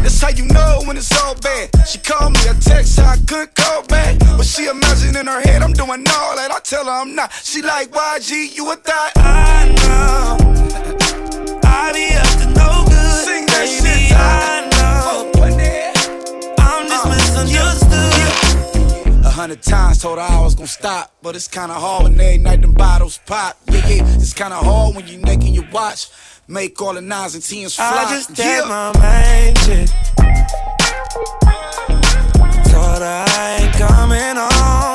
[0.00, 1.68] That's how you know when it's all bad.
[1.86, 4.18] She called me a text, I couldn't call back.
[4.18, 6.50] But she imagine in her head I'm doing all that.
[6.50, 7.34] I tell her I'm not.
[7.34, 9.12] She like, YG, you a thought?
[9.16, 10.38] I know.
[11.64, 13.26] I be up to no good.
[13.26, 14.63] Sing that baby, shit, I
[19.44, 22.62] hundred times told her I was gonna stop, but it's kinda hard when every night
[22.62, 23.58] them bottles pop.
[23.70, 26.08] Yeah, yeah, it's kinda hard when you naked your watch.
[26.48, 28.06] Make all the nines and tens fly.
[28.06, 28.64] I just yeah.
[28.66, 29.90] my main chick.
[32.72, 34.93] Told her I ain't coming home.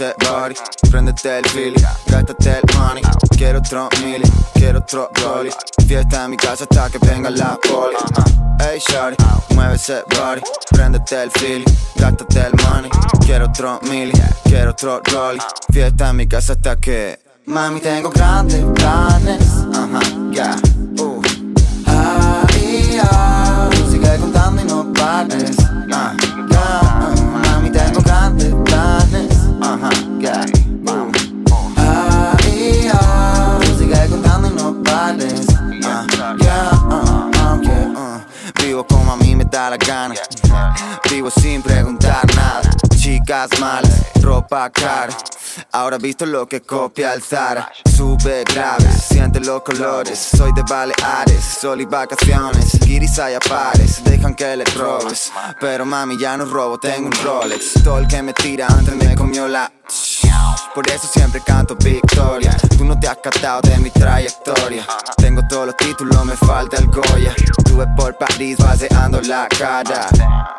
[0.00, 0.54] Ese body,
[0.90, 3.02] prendete el feeling, gástate el money.
[3.36, 5.50] Quiero otro mili, quiero otro rolly.
[5.86, 7.96] Fiesta en mi casa hasta que venga la poli.
[7.96, 8.56] Uh.
[8.60, 9.22] Hey, shorty,
[9.54, 12.90] mueve ese body, prendete el feeling, gástate el money.
[13.26, 14.12] Quiero otro mili,
[14.44, 15.40] quiero otro rolly.
[15.70, 17.20] Fiesta en mi casa hasta que.
[17.44, 19.59] Mami, tengo grandes planes.
[41.08, 42.70] Vivo sin preguntar nada.
[42.96, 45.16] Chicas malas, ropa cara.
[45.72, 47.70] Ahora visto lo que copia el Zara.
[47.96, 50.18] Sube grave, siente los colores.
[50.18, 52.78] Soy de Baleares, sol y vacaciones.
[52.80, 55.30] Guiris hay a pares, dejan que le robes.
[55.60, 57.74] Pero mami, ya no robo, tengo un Rolex.
[57.84, 59.70] Todo el que me tira antes me comió la.
[60.74, 62.56] Por eso siempre canto victoria.
[62.76, 64.86] Tú no te has catado de mi trayectoria.
[65.16, 67.34] Tengo todos los títulos, me falta el Goya.
[67.58, 70.08] Estuve por París vaciando la cara.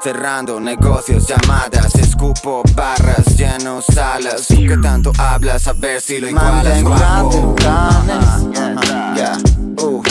[0.01, 4.47] Cerrando negocios, llamadas, escupo barras, lleno salas.
[4.47, 6.73] Tú que tanto hablas, a ver si lo igualas.
[6.73, 7.55] tengo guapo.
[7.55, 9.15] grandes planes.
[9.15, 9.37] Yeah.
[9.83, 10.03] Uh.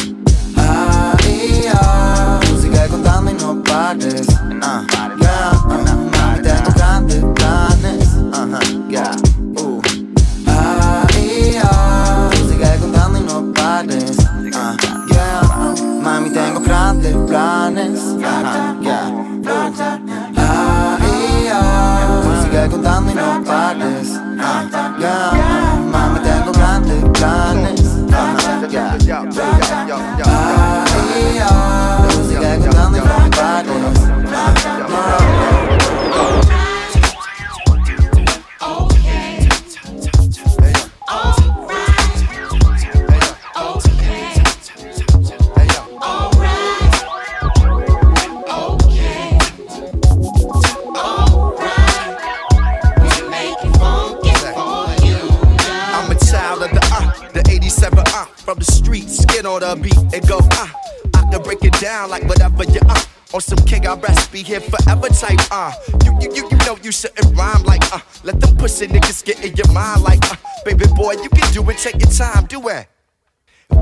[0.56, 4.26] Ay, ah, sigue contando y no pares.
[4.62, 4.84] Ah,
[5.20, 8.08] yeah, ah, mami, tengo grandes planes.
[8.88, 9.14] Yeah,
[59.74, 60.68] the beat and go uh.
[61.14, 63.02] I can break it down like whatever you uh.
[63.32, 65.72] On some I recipe here forever type uh.
[66.04, 68.00] You you you you know you shouldn't rhyme like uh.
[68.24, 70.36] Let them pussy niggas get in your mind like uh.
[70.64, 72.89] Baby boy, you can do it, take your time, do it.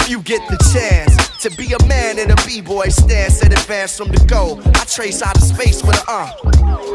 [0.06, 4.08] You get the chance to be a man in a b-boy stance and advance from
[4.08, 6.32] the goal, I trace out of space with a uh.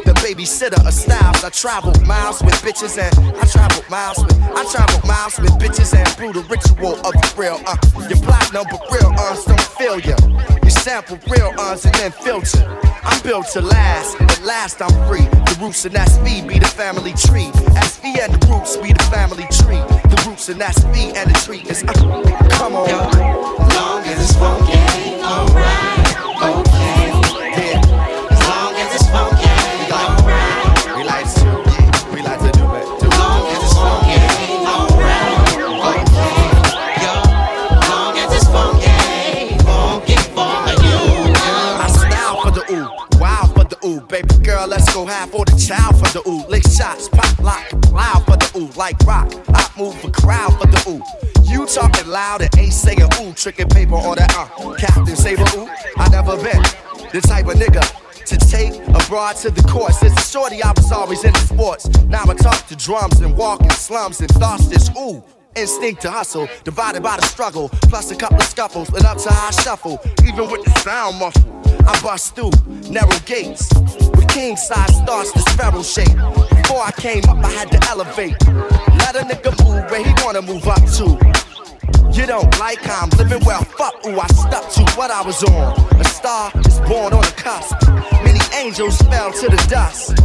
[0.05, 1.43] The babysitter of styles.
[1.43, 5.95] I travel miles with bitches and I travel miles with I travel miles with bitches
[5.95, 7.77] and brew the ritual of the real uh.
[8.09, 10.17] Your platinum but real uns don't feel ya.
[10.63, 12.92] You sample real uns and then filter.
[13.05, 15.25] I'm built to last, at last I'm free.
[15.25, 17.51] The roots and that's me be the family tree.
[17.75, 19.81] SV and the roots be the family tree.
[20.09, 21.93] The roots and that's me and the tree is uh.
[22.57, 22.87] Come on.
[22.89, 24.73] Long as it's funky,
[25.21, 26.02] alright,
[44.93, 46.45] go half for the child for the ooh.
[46.47, 49.33] Lick shots, pop lock, loud for the ooh, like rock.
[49.49, 51.01] I move a crowd for the ooh.
[51.43, 54.75] You talking loud and ain't saying ooh, tricking paper on that uh.
[54.75, 55.67] Captain Saber ooh,
[55.97, 56.61] I never been
[57.11, 57.81] the type of nigga.
[58.25, 60.01] To take a broad to the course.
[60.01, 61.89] As a shorty, I was always into sports.
[62.07, 65.21] Now I talk to drums and walk in slums and thoughts this ooh.
[65.55, 69.29] Instinct to hustle, divided by the struggle, plus a couple of scuffles, and up to
[69.29, 69.99] high shuffle.
[70.25, 71.45] Even with the sound muffled,
[71.87, 72.51] I bust through
[72.89, 73.69] narrow gates.
[74.15, 76.17] With king size starts this feral shape.
[76.63, 78.35] Before I came up, I had to elevate.
[78.97, 81.19] Let a nigga move where he wanna move up to.
[82.11, 85.43] You don't like how I'm living well, fuck ooh, I stuck to what I was
[85.43, 85.73] on.
[85.99, 87.75] A star is born on the cusp.
[88.23, 90.17] Many angels fell to the dust.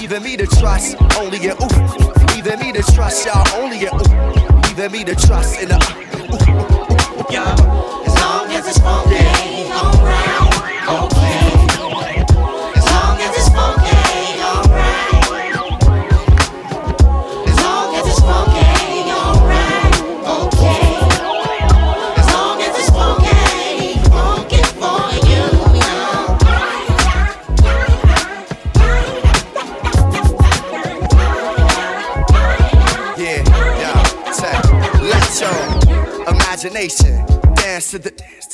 [0.00, 2.34] Leaving me to trust only in ooh.
[2.34, 4.49] Leaving me to trust y'all only in ooh.
[4.70, 7.34] Leaving me to trust in the ooh.
[7.34, 7.42] Yo,
[8.06, 9.09] as long as it's funky,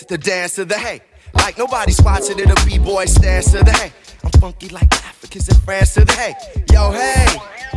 [0.08, 1.00] the dance to the hey.
[1.34, 3.92] Like nobody's watching it, a b-boy dance to the hey.
[4.24, 6.34] I'm funky like Africans in France to the hey.
[6.72, 7.26] Yo, hey,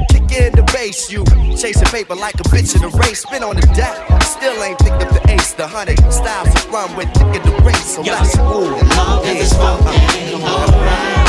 [0.10, 1.26] kick in the bass, you
[1.58, 3.22] chasing paper like a bitch in a race.
[3.22, 5.54] Spin on the deck, still ain't picked up the ace.
[5.54, 7.96] The hundred styles to run with in the race.
[7.96, 8.78] So Yo, let's move.
[9.26, 11.29] as it's funky, alright,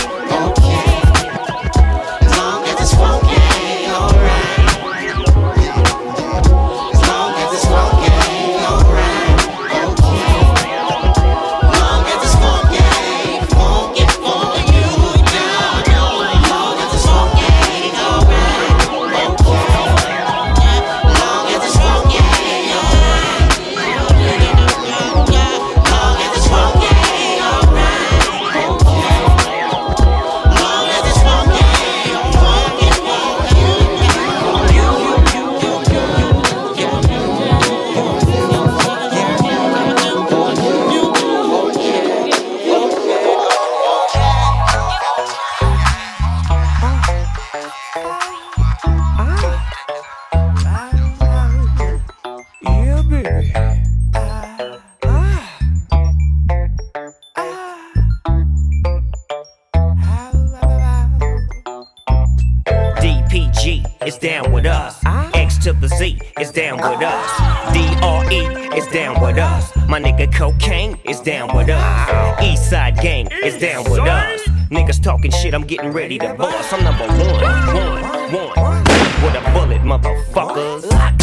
[65.73, 67.73] to the Z is down with us.
[67.73, 68.47] D R E
[68.77, 69.75] is down with us.
[69.89, 72.43] My nigga Cocaine is down with us.
[72.43, 74.41] East Side Gang is down with us.
[74.71, 76.73] Niggas talking shit, I'm getting ready to bust.
[76.73, 78.85] I'm number one, one, one.
[79.23, 81.20] With a bullet, motherfuckers.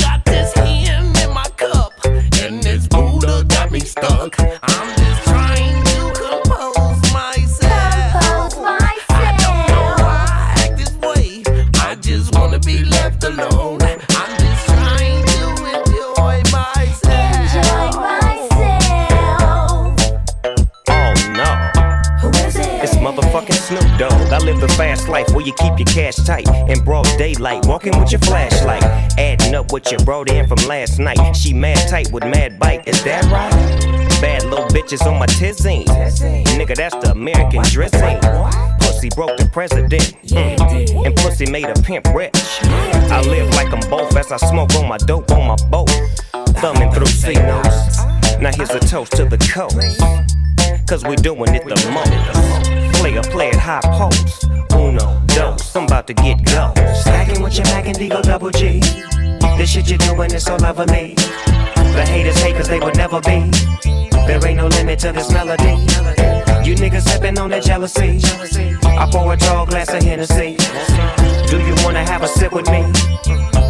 [25.98, 28.84] Cash tight in broad daylight, walking with your flashlight,
[29.18, 31.36] adding up what you brought in from last night.
[31.36, 33.52] She mad tight with mad bite, is that right?
[34.22, 35.86] Bad little bitches on my tizine.
[36.58, 38.20] Nigga, that's the American dressing.
[38.80, 41.06] Pussy broke the president, mm.
[41.06, 42.60] and pussy made a pimp rich.
[42.62, 45.90] I live like I'm both as I smoke on my dope on my boat,
[46.62, 48.17] thumbing through notes.
[48.40, 50.00] Now here's a toast to the coast.
[50.88, 53.00] Cause we doing it the most.
[53.00, 54.46] Play a play at high post.
[54.74, 56.72] Uno, dos, I'm about to get go.
[57.02, 58.80] Stacking with your Mac and Digo double G.
[59.58, 61.16] This shit you're doing is so lovely.
[61.16, 63.50] The haters hate cause they would never be.
[64.28, 65.82] There ain't no limit to this melody.
[66.64, 68.20] You niggas sipping on that jealousy.
[68.86, 70.58] I pour a tall glass of Hennessy.
[71.50, 72.86] Do you wanna have a sip with me?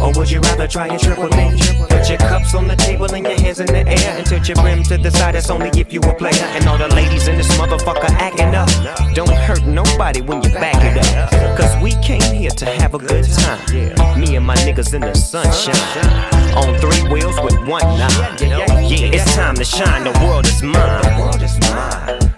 [0.02, 1.50] Or would you rather try and trip with me?
[1.88, 4.56] Put your cups on the table and your hands in the air and tilt your
[4.56, 5.34] brim to the side.
[5.34, 6.48] That's only if you a player.
[6.56, 8.68] And all the ladies in this motherfucker acting up.
[9.14, 11.30] Don't hurt nobody when you back it up.
[11.58, 14.20] Cause we came here to have a good time.
[14.20, 15.76] Me and my niggas in the sunshine.
[16.54, 18.27] On three wheels with one nine.
[18.40, 18.66] Yeah,
[19.12, 20.04] it's time to shine.
[20.04, 21.18] The world is mine.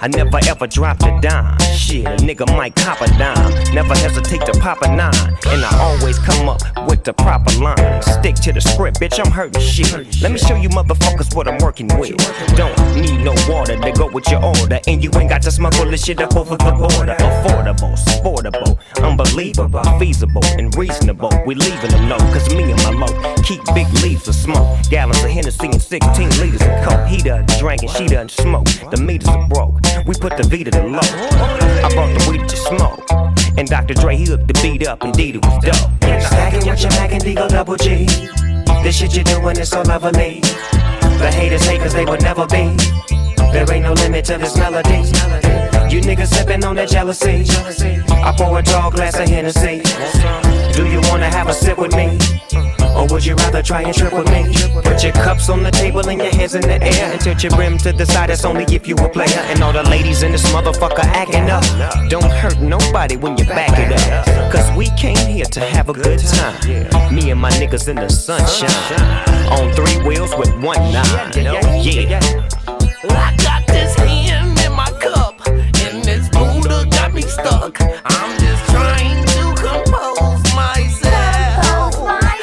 [0.02, 1.58] I never ever dropped a dime.
[1.76, 3.74] Shit, nigga might cop a dime.
[3.74, 5.12] Never hesitate to pop a nine.
[5.46, 8.00] And I always come up with the proper line.
[8.00, 9.92] Stick to the script, bitch, I'm hurting shit.
[10.22, 12.16] Let me show you motherfuckers what I'm working with.
[12.56, 14.80] Don't need no water to go with your order.
[14.86, 17.16] And you ain't got to smuggle this shit up over the border.
[17.18, 21.30] Affordable, sportable, unbelievable, feasible, and reasonable.
[21.44, 24.78] We leaving them low, cause me and my low keep big leaves of smoke.
[24.88, 27.04] Gallons of Hennessy and 16 liters of coke.
[27.08, 28.68] He done drank and she done smoke.
[28.92, 29.80] The meters are broke.
[30.06, 31.00] We put the V to the low.
[31.02, 33.10] I brought the weed to smoke.
[33.58, 33.94] And Dr.
[33.94, 36.22] Dre, he hooked the beat up, indeed it was dope.
[36.22, 38.06] Stacking with your Mac and Digo double G.
[38.84, 40.38] This shit you're doing is all so lovely.
[41.18, 42.76] The haters hate cause they would never be.
[43.50, 45.69] There ain't no limit to this melody.
[45.90, 47.44] You niggas sipping on that jealousy.
[48.22, 49.82] I pour a tall glass of Hennessy.
[50.72, 52.16] Do you wanna have a sip with me?
[52.94, 54.54] Or would you rather try and trip with me?
[54.82, 57.50] Put your cups on the table and your hands in the air and tilt your
[57.56, 58.30] brim to the side.
[58.30, 59.40] That's only if you a player.
[59.50, 61.64] And all the ladies in this motherfucker acting up.
[62.08, 64.52] Don't hurt nobody when you back it up.
[64.52, 67.14] Cause we came here to have a good time.
[67.14, 68.70] Me and my niggas in the sunshine.
[69.50, 71.32] On three wheels with one nine.
[71.82, 72.20] Yeah.
[73.02, 74.19] Oh, I got this hymn
[77.40, 77.80] stuck.
[78.04, 81.94] I'm just trying to compose myself.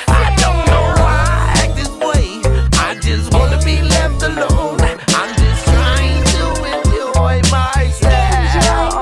[0.08, 2.42] I don't know why I act this way.
[2.74, 4.80] I just wanna be left alone.
[5.20, 6.44] I'm just trying to
[6.76, 8.94] enjoy myself.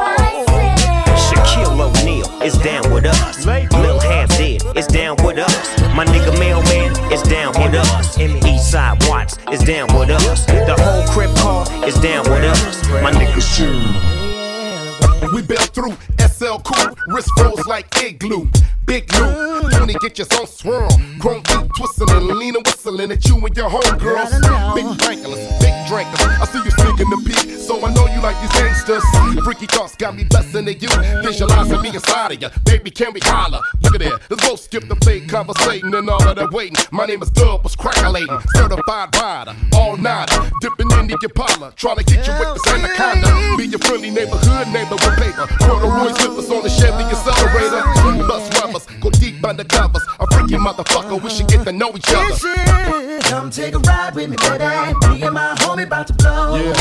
[1.25, 3.45] Shaquille O'Neal is down with us.
[3.45, 5.81] Lil Half Dead is down with us.
[5.95, 8.17] My nigga Mailman is down with us.
[8.17, 10.45] Eastside Watts is down with us.
[10.45, 12.83] The whole crib car is down with us.
[13.01, 13.41] My nigga
[15.33, 15.97] We been through
[16.35, 18.49] SL cool, wrist froze like igloo.
[18.85, 20.89] Big Lou, 20 get your own swirl.
[21.19, 24.75] Chrome feet twisting and leaning, whistling at you and your homegirls.
[24.75, 26.21] Big drinkless, big drinkers.
[26.21, 29.03] I see you sneaking the peak, so I know you like these gangsters.
[29.43, 30.89] Freaky thoughts got me blessing at you,
[31.23, 32.49] visualizing me inside of you.
[32.65, 33.61] Baby, can we holler?
[33.81, 36.75] Look at there, let's go skip the fake conversation and all of that waiting.
[36.91, 41.97] My name is Dub, was crackulating, certified rider, all nighter, dipping into your parlor, trying
[41.97, 43.57] to get you with this anaconda.
[43.57, 48.27] Be your friendly neighborhood neighbor with paper, corduroy slippers on the Chevy accelerator.
[48.27, 50.01] Bus rubbers, go deep undercovers.
[50.19, 52.94] A freaky motherfucker, we should get to know each other.
[53.23, 54.63] Come take a ride with me, baby.
[55.09, 56.55] Me and my homie about to blow.
[56.55, 56.73] yeah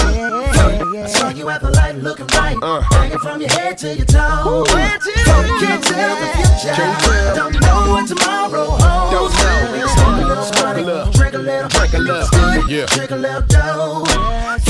[1.05, 2.57] I saw you at the light looking right.
[2.63, 2.81] Uh.
[2.81, 4.65] Hanging from your head to your toe.
[4.67, 7.35] So you can't tell the future.
[7.35, 9.35] Don't know what tomorrow holds.
[9.35, 12.87] Smoke a little money, drink a little, drink a little, Yeah.
[12.87, 14.05] drink a little dough.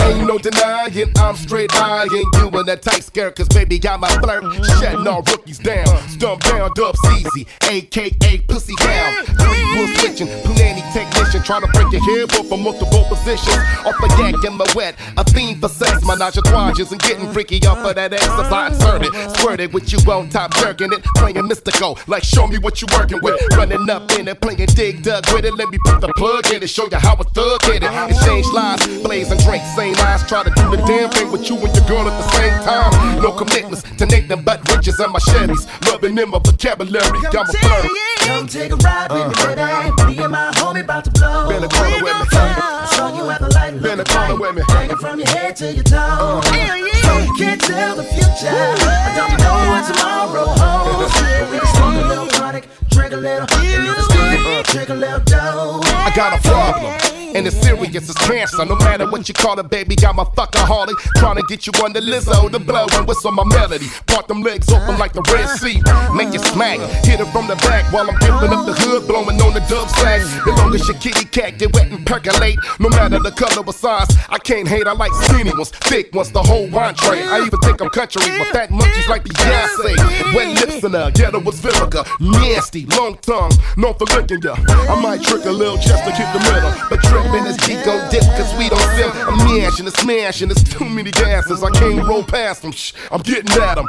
[0.03, 4.09] Ain't no denying, I'm straight eyeing you in that tight skirt, cause baby got my
[4.19, 4.43] flirt.
[4.81, 9.25] Shutting all rookies down, stump down, dubs easy, aka pussy down.
[9.25, 13.63] Three wood switching, punani technician, trying to break your hair but from multiple positions.
[13.87, 17.31] Off the yak and the wet, a theme for sex, menage a trois, and getting
[17.33, 19.13] freaky off of that X supply inserted.
[19.15, 21.99] Squirt flirted with you on top, jerking it, playing mystical.
[22.07, 23.41] Like, show me what you working with.
[23.57, 25.55] Running up in it, playing dig dug with it.
[25.55, 28.11] Let me put the plug in it, show you how a thug get it.
[28.11, 30.27] Exchange lies, blaze and drink, same lies.
[30.27, 33.23] Try to do the damn thing with you and your girl at the same time.
[33.23, 35.67] No commitments to Nathan but riches and my Chevys.
[35.87, 37.91] Loving in my vocabulary, got my flirt.
[38.27, 39.29] Come take a ride with uh.
[39.29, 40.17] me, baby.
[40.17, 41.44] Me and my homie about to blow.
[41.49, 42.27] Been a corner with me.
[42.33, 44.63] I saw you at the light, Been a corner with me.
[44.69, 46.41] Hanging from your head to your toe.
[46.45, 48.49] So you can't tell the future.
[48.51, 51.15] I don't know what tomorrow holds.
[51.51, 54.95] We can smoke a little chronic, drink a little, and if it's good, drink a
[54.95, 55.81] little dough.
[55.85, 57.14] I got a problem.
[57.35, 58.65] And it's serious as cancer.
[58.65, 60.95] No matter what you call it, baby, got my fucking Harley.
[61.17, 63.87] Trying to get you on the Lizzo, the blow and whistle my melody.
[64.07, 65.83] Part them legs open like the Red Sea.
[66.15, 66.79] Make it smack.
[67.05, 69.89] Hit it from the back while I'm dipping up the hood, blowing on the dub
[69.91, 70.21] sack.
[70.21, 72.59] As long as your kitty cat get wet and percolate.
[72.79, 74.87] No matter the color or size, I can't hate.
[74.87, 77.23] I like skinny ones, thick ones, the whole entree.
[77.23, 80.35] I even think I'm country, but fat monkeys like Beyonce.
[80.35, 82.07] Wet lips in her, ghetto was Vivica.
[82.21, 84.55] Nasty, long tongue, known for licking ya.
[84.89, 86.73] I might trick a little just to keep the middle.
[86.89, 89.11] But tripping is G go dip, cause we don't sim.
[89.15, 91.63] I'm mashing and smashing, there's too many gases.
[91.63, 92.73] I can't roll past them.
[92.73, 93.87] Shh, I'm getting at them.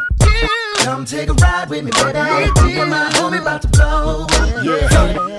[0.80, 2.20] Come take a ride with me, baby.
[2.64, 4.28] Me and my homie about to blow.
[4.62, 4.88] Yeah.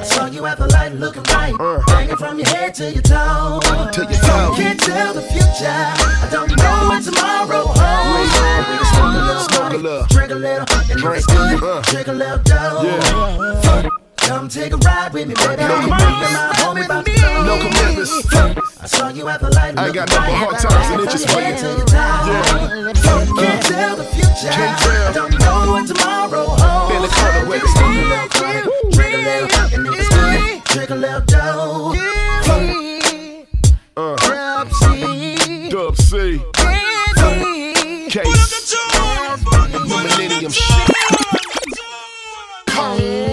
[0.01, 1.55] I saw you at the light looking right.
[1.89, 3.61] Hanging from your head to your toe.
[3.63, 4.55] To your toe.
[4.57, 5.67] Can't tell the future.
[5.69, 8.33] I don't know what tomorrow holds.
[8.69, 10.07] We can smoke a little, Smoke a little.
[10.07, 11.17] drink a little, and if Drink.
[11.19, 11.83] it's good, Uh.
[11.83, 12.83] drink a little dough.
[12.83, 14.06] Yeah.
[14.27, 15.63] Come take a ride with me, baby.
[15.63, 16.33] No commitments.
[16.35, 17.45] my homie about to blow.
[17.47, 18.35] No commitments.
[18.83, 20.27] I saw you at the light I got no right.
[20.27, 21.45] more hard times and inches for you.
[21.45, 23.23] Hanging from your head to your toe.
[23.39, 24.51] Can't tell the future.
[24.51, 25.07] Can't tell.
[25.07, 27.07] I don't know what tomorrow holds.
[27.07, 30.09] A corner with We can smoke a little chronic, drink a little, and if it's
[30.11, 31.95] good, drink a little dough.
[33.97, 34.17] Uh.
[35.71, 36.43] Dub C.
[38.11, 38.75] Case.
[39.71, 40.91] New Millennium shit.
[42.79, 43.26] Oh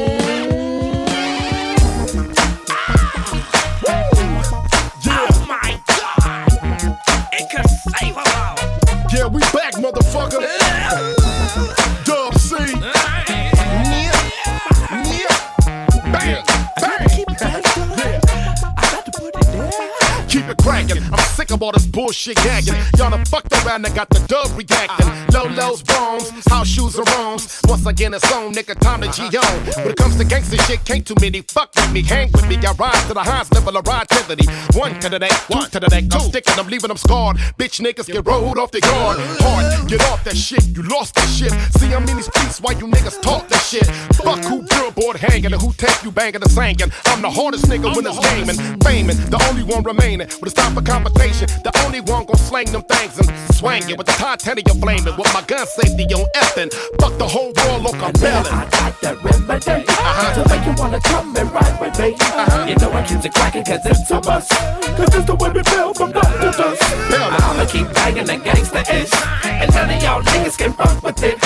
[20.63, 21.03] Cracking.
[21.11, 22.75] I'm sick of all this bullshit gagging.
[22.97, 25.11] Y'all done fucked around and got the dub reacting.
[25.33, 27.59] Low lows, bones, house shoes are wrongs.
[27.67, 29.57] Once again, it's on, nigga, time to G on.
[29.83, 32.01] When it comes to gangster shit, can't too many fuck with me.
[32.01, 34.47] Hang with me, I rise to the highest level of relativity.
[34.79, 36.05] One to the neck, two to the neck.
[36.13, 37.35] I'm sticking, I'm leaving them scarred.
[37.59, 39.17] Bitch niggas get rolled off the yard.
[39.43, 40.63] Hard, get off that shit.
[40.67, 41.51] You lost that shit.
[41.75, 43.85] See, I'm in these streets while you niggas talk that shit.
[44.15, 46.89] Fuck who billboard hanging and who take you banging the singing.
[47.07, 49.17] I'm the hardest nigga when it's gaming, faming.
[49.29, 50.29] The only one remaining.
[50.39, 54.07] When time for confrontation, the only one gon' slang them things and swang it with
[54.07, 55.15] the titanium flaming.
[55.17, 56.71] With my gun safety on effing.
[56.99, 58.51] Fuck the whole world, look, I'm belling.
[58.53, 60.33] I got that remedy uh-huh.
[60.35, 62.15] to make you wanna come and ride with me.
[62.19, 62.65] Uh-huh.
[62.67, 64.49] You know I keep it cracking cause it's a must.
[64.97, 66.81] Cause it's the way we build from dust to dust.
[67.13, 69.13] I'ma keep banging the gangsta ish.
[69.45, 71.37] And none of y'all niggas can fuck with it.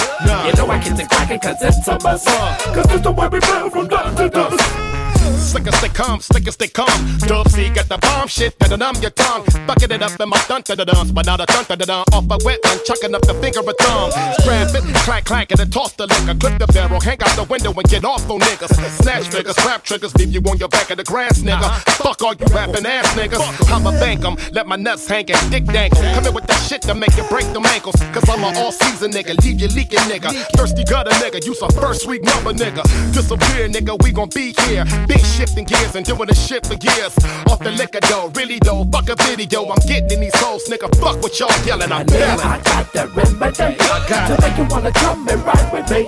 [0.46, 1.54] You know I keep it cracking uh.
[1.54, 2.28] cause it's a must.
[2.76, 5.07] Cause it's the way we build from dust to dust.
[5.36, 7.18] Slick as they come, slick as they come.
[7.20, 9.46] Dub C got the bomb shit that numb your tongue.
[9.66, 11.86] Bucket it up in my dun da da dums, but now the dun da da
[11.86, 14.12] dun off a wet one, chucking up the finger of thumb.
[14.40, 16.38] Scrap it, clack clack, and then toss the liquor.
[16.40, 18.74] Clip the barrel, hang out the window and get off on niggas.
[19.02, 21.64] Snatch figures, slap triggers, leave you on your back of the grass, nigga.
[21.64, 22.04] Uh-huh.
[22.04, 23.42] Fuck all you rapping ass niggas.
[23.72, 26.02] I'ma bank 'em, let my nuts hang and dick dangle.
[26.14, 27.96] Come in with that shit to make you break them ankles.
[28.14, 30.32] Cause I'm an all season nigga, leave you leaking nigga.
[30.56, 32.84] Thirsty gutter nigga, you some first week number nigga.
[33.14, 34.86] Disappear nigga, we gon' be here.
[35.18, 37.18] Big shifting gears and doing this shit for years.
[37.50, 39.66] Off the liquor though, really though, fuck a video.
[39.66, 40.94] I'm getting in these hoes, nigga.
[41.02, 42.46] Fuck what y'all yelling, I'm yelling.
[42.46, 46.06] I got that remedy to make you wanna come and ride with me.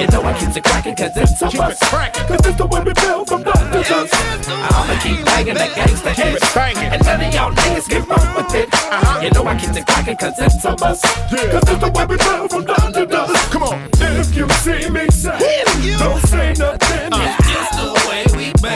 [0.00, 1.82] You know I keep it cracking cause it's a must.
[1.84, 4.14] Cause it's the way we build from dust to dust.
[4.48, 6.56] I'ma keep banging that gangsta ish.
[6.56, 8.72] And none of y'all niggas can fuck with it.
[8.72, 9.20] Uh-huh.
[9.20, 11.04] You know I keep it cracking cause it's a must.
[11.04, 13.52] Cause it's the way we build from dust to dust.
[13.52, 13.84] Come on.
[14.00, 15.64] If you see me say,
[16.00, 17.12] don't say nothing.
[17.12, 17.36] Uh.
[17.76, 18.75] The way we build.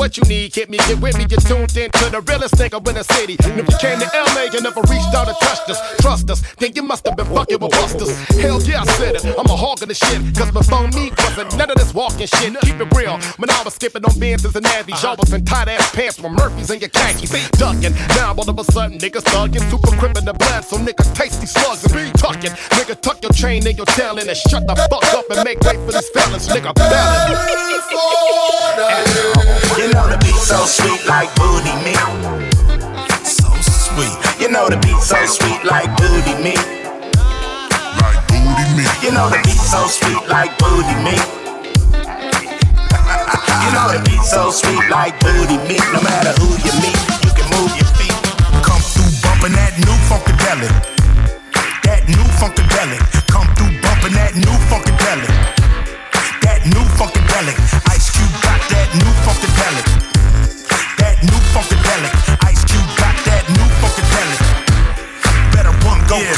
[0.00, 0.54] What you need?
[0.54, 3.36] Hit me, get with me, get tuned in to the realest nigga in the city.
[3.44, 5.76] And if you came to LA, you never reached out and touched us.
[6.00, 8.08] Trust us, then you must have been fucking with busters.
[8.40, 9.24] Hell yeah, I said it.
[9.36, 10.24] I'm a hog of the shit.
[10.32, 12.56] Cause before me wasn't none of this walking shit.
[12.64, 13.20] Keep it real.
[13.36, 16.32] When I was skipping on Benz's and Nazis, y'all was in tight ass pants with
[16.32, 17.36] Murphys and your khakis.
[17.60, 17.92] Ducking.
[18.16, 19.68] Now all of a sudden, niggas thugging.
[19.68, 22.56] Super crip in the blood, so niggas tasty slugs and be tucking.
[22.72, 25.76] Nigga, tuck your chain in your tail and shut the fuck up and make way
[25.84, 26.48] for these fellas.
[26.48, 27.60] Nigga, ballin'.
[29.90, 31.98] You know the beat so sweet like booty meat.
[33.26, 34.14] So sweet.
[34.38, 36.62] You know the beat so sweet like booty meat.
[37.98, 38.86] Like booty meat.
[39.02, 41.26] You know the beat so sweet like booty meat.
[43.66, 45.82] you know the beat so sweet like booty meat.
[45.90, 46.94] No matter who you meet,
[47.26, 48.14] you can move your feet.
[48.62, 50.70] Come through bumping that new funkadelic.
[51.82, 53.02] That new funkadelic.
[53.26, 55.59] Come through bumping that new funkadelic.
[56.60, 57.56] That new funkadelic.
[57.88, 59.86] Ice Cube got that new funkadelic.
[61.00, 62.12] That new funkadelic.
[62.44, 64.44] Ice Cube got that new funkadelic.
[65.56, 66.36] Better one go it.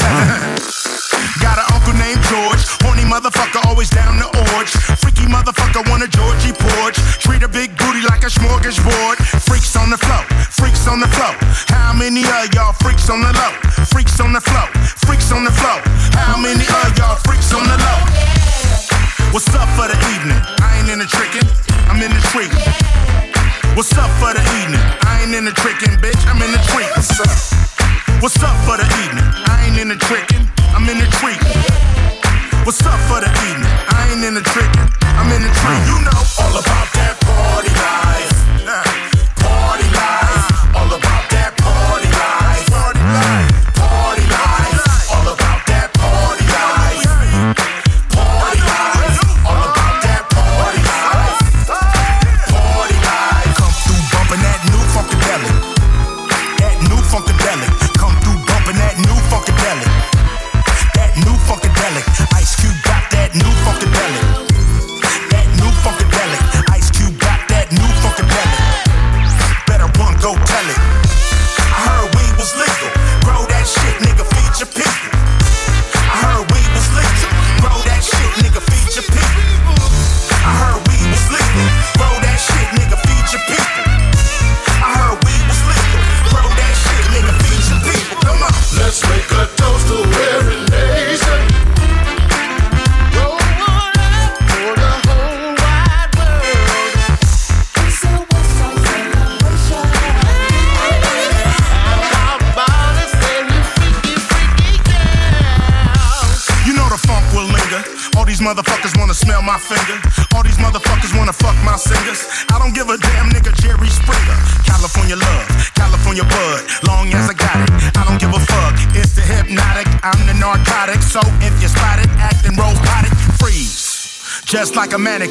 [1.43, 4.71] Got an uncle named George, horny motherfucker, always down to orge.
[5.03, 6.95] Freaky motherfucker, want a Georgie porch.
[7.19, 9.19] Treat a big booty like a smorgasbord.
[9.43, 10.23] Freaks on the flow,
[10.55, 11.35] freaks on the flow.
[11.67, 13.51] How many of y'all freaks on the low?
[13.91, 14.71] Freaks on the flow,
[15.03, 15.83] freaks on the flow.
[16.15, 18.02] How many of y'all freaks on the low?
[19.33, 20.37] What's up for the evening?
[20.61, 21.41] I ain't in the trickin',
[21.89, 22.53] I'm in the treat.
[23.73, 24.77] What's up for the evening?
[25.09, 26.85] I ain't in the trickin', bitch, I'm in the treat.
[26.93, 28.21] What's up?
[28.21, 29.25] What's up for the evening?
[29.49, 30.45] I ain't in the trickin',
[30.77, 31.41] I'm in the treat.
[32.61, 33.73] What's up for the evening?
[33.89, 34.85] I ain't in the trickin',
[35.17, 35.81] I'm in the treat.
[35.89, 38.12] You know all about that party life.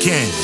[0.04, 0.41] Like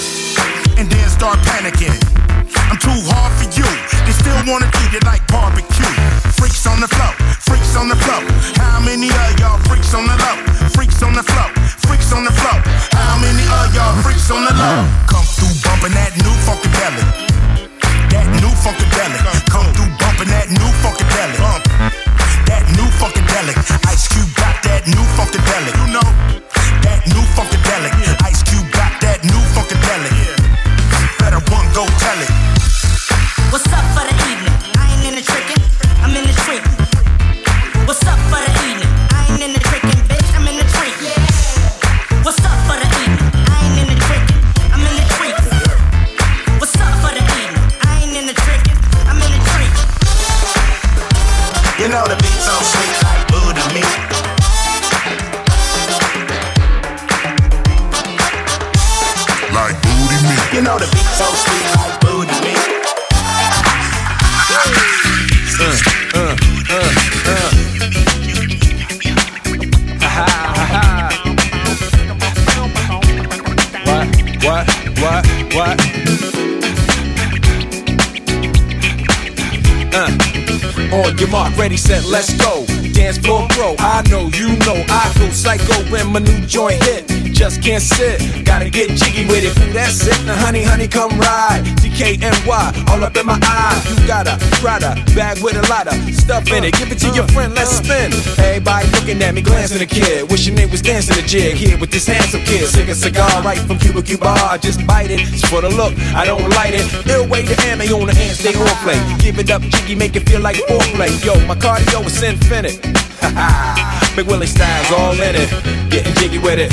[99.73, 100.31] at the kid.
[100.31, 102.69] Wishing they was dancing the jig here with this handsome kid.
[102.69, 104.29] Sick a cigar right from Cuba Cuba.
[104.29, 105.21] I just bite it.
[105.21, 106.87] It's for the look, I don't light it.
[107.07, 108.99] Ill way to ammo on the hand, stay on play.
[109.19, 111.13] Give it up, jiggy, make it feel like foreplay.
[111.25, 112.85] Yo, my cardio is infinite.
[113.21, 114.13] Ha ha.
[114.17, 115.49] Big Willie styles all in it.
[115.91, 116.71] Getting jiggy with it.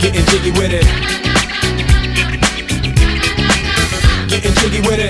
[0.00, 0.86] Getting jiggy with it.
[4.28, 5.09] Getting jiggy with it.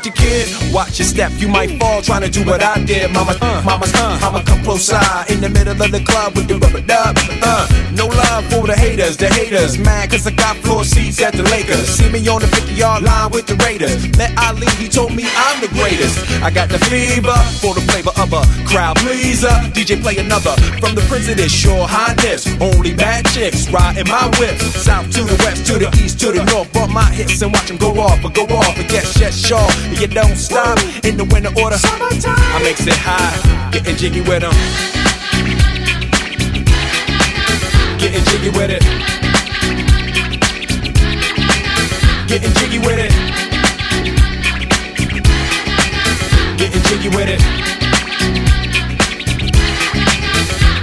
[0.00, 0.72] With your kid?
[0.72, 3.12] Watch your step, you might fall trying to do what I did.
[3.12, 6.48] Mama, uh, mama's, uh, mama come close side in the middle of the club with
[6.48, 7.16] the rubber dub.
[7.42, 9.78] Uh, no love for the haters, the haters.
[9.78, 11.88] Mad cause I got floor seats at the Lakers.
[11.88, 14.06] See me on the 50 yard line with the Raiders.
[14.16, 16.16] Met Ali, he told me I'm the greatest.
[16.42, 19.52] I got the fever for the flavor of a crowd pleaser.
[19.76, 22.46] DJ play another from the Prince of this Shore Highness.
[22.60, 24.56] Only bad chicks riding my whip.
[24.60, 26.72] South to the west, to the east, to the north.
[26.72, 28.76] Bump my hips and watch them go off, but go off.
[28.76, 29.68] But yes, yes, sure.
[29.98, 31.76] You don't stop in the winter order.
[31.76, 34.52] I makes it high, getting jiggy with them.
[37.98, 38.82] Getting jiggy with it.
[42.28, 43.12] Getting jiggy with it.
[46.56, 47.79] Getting jiggy with it.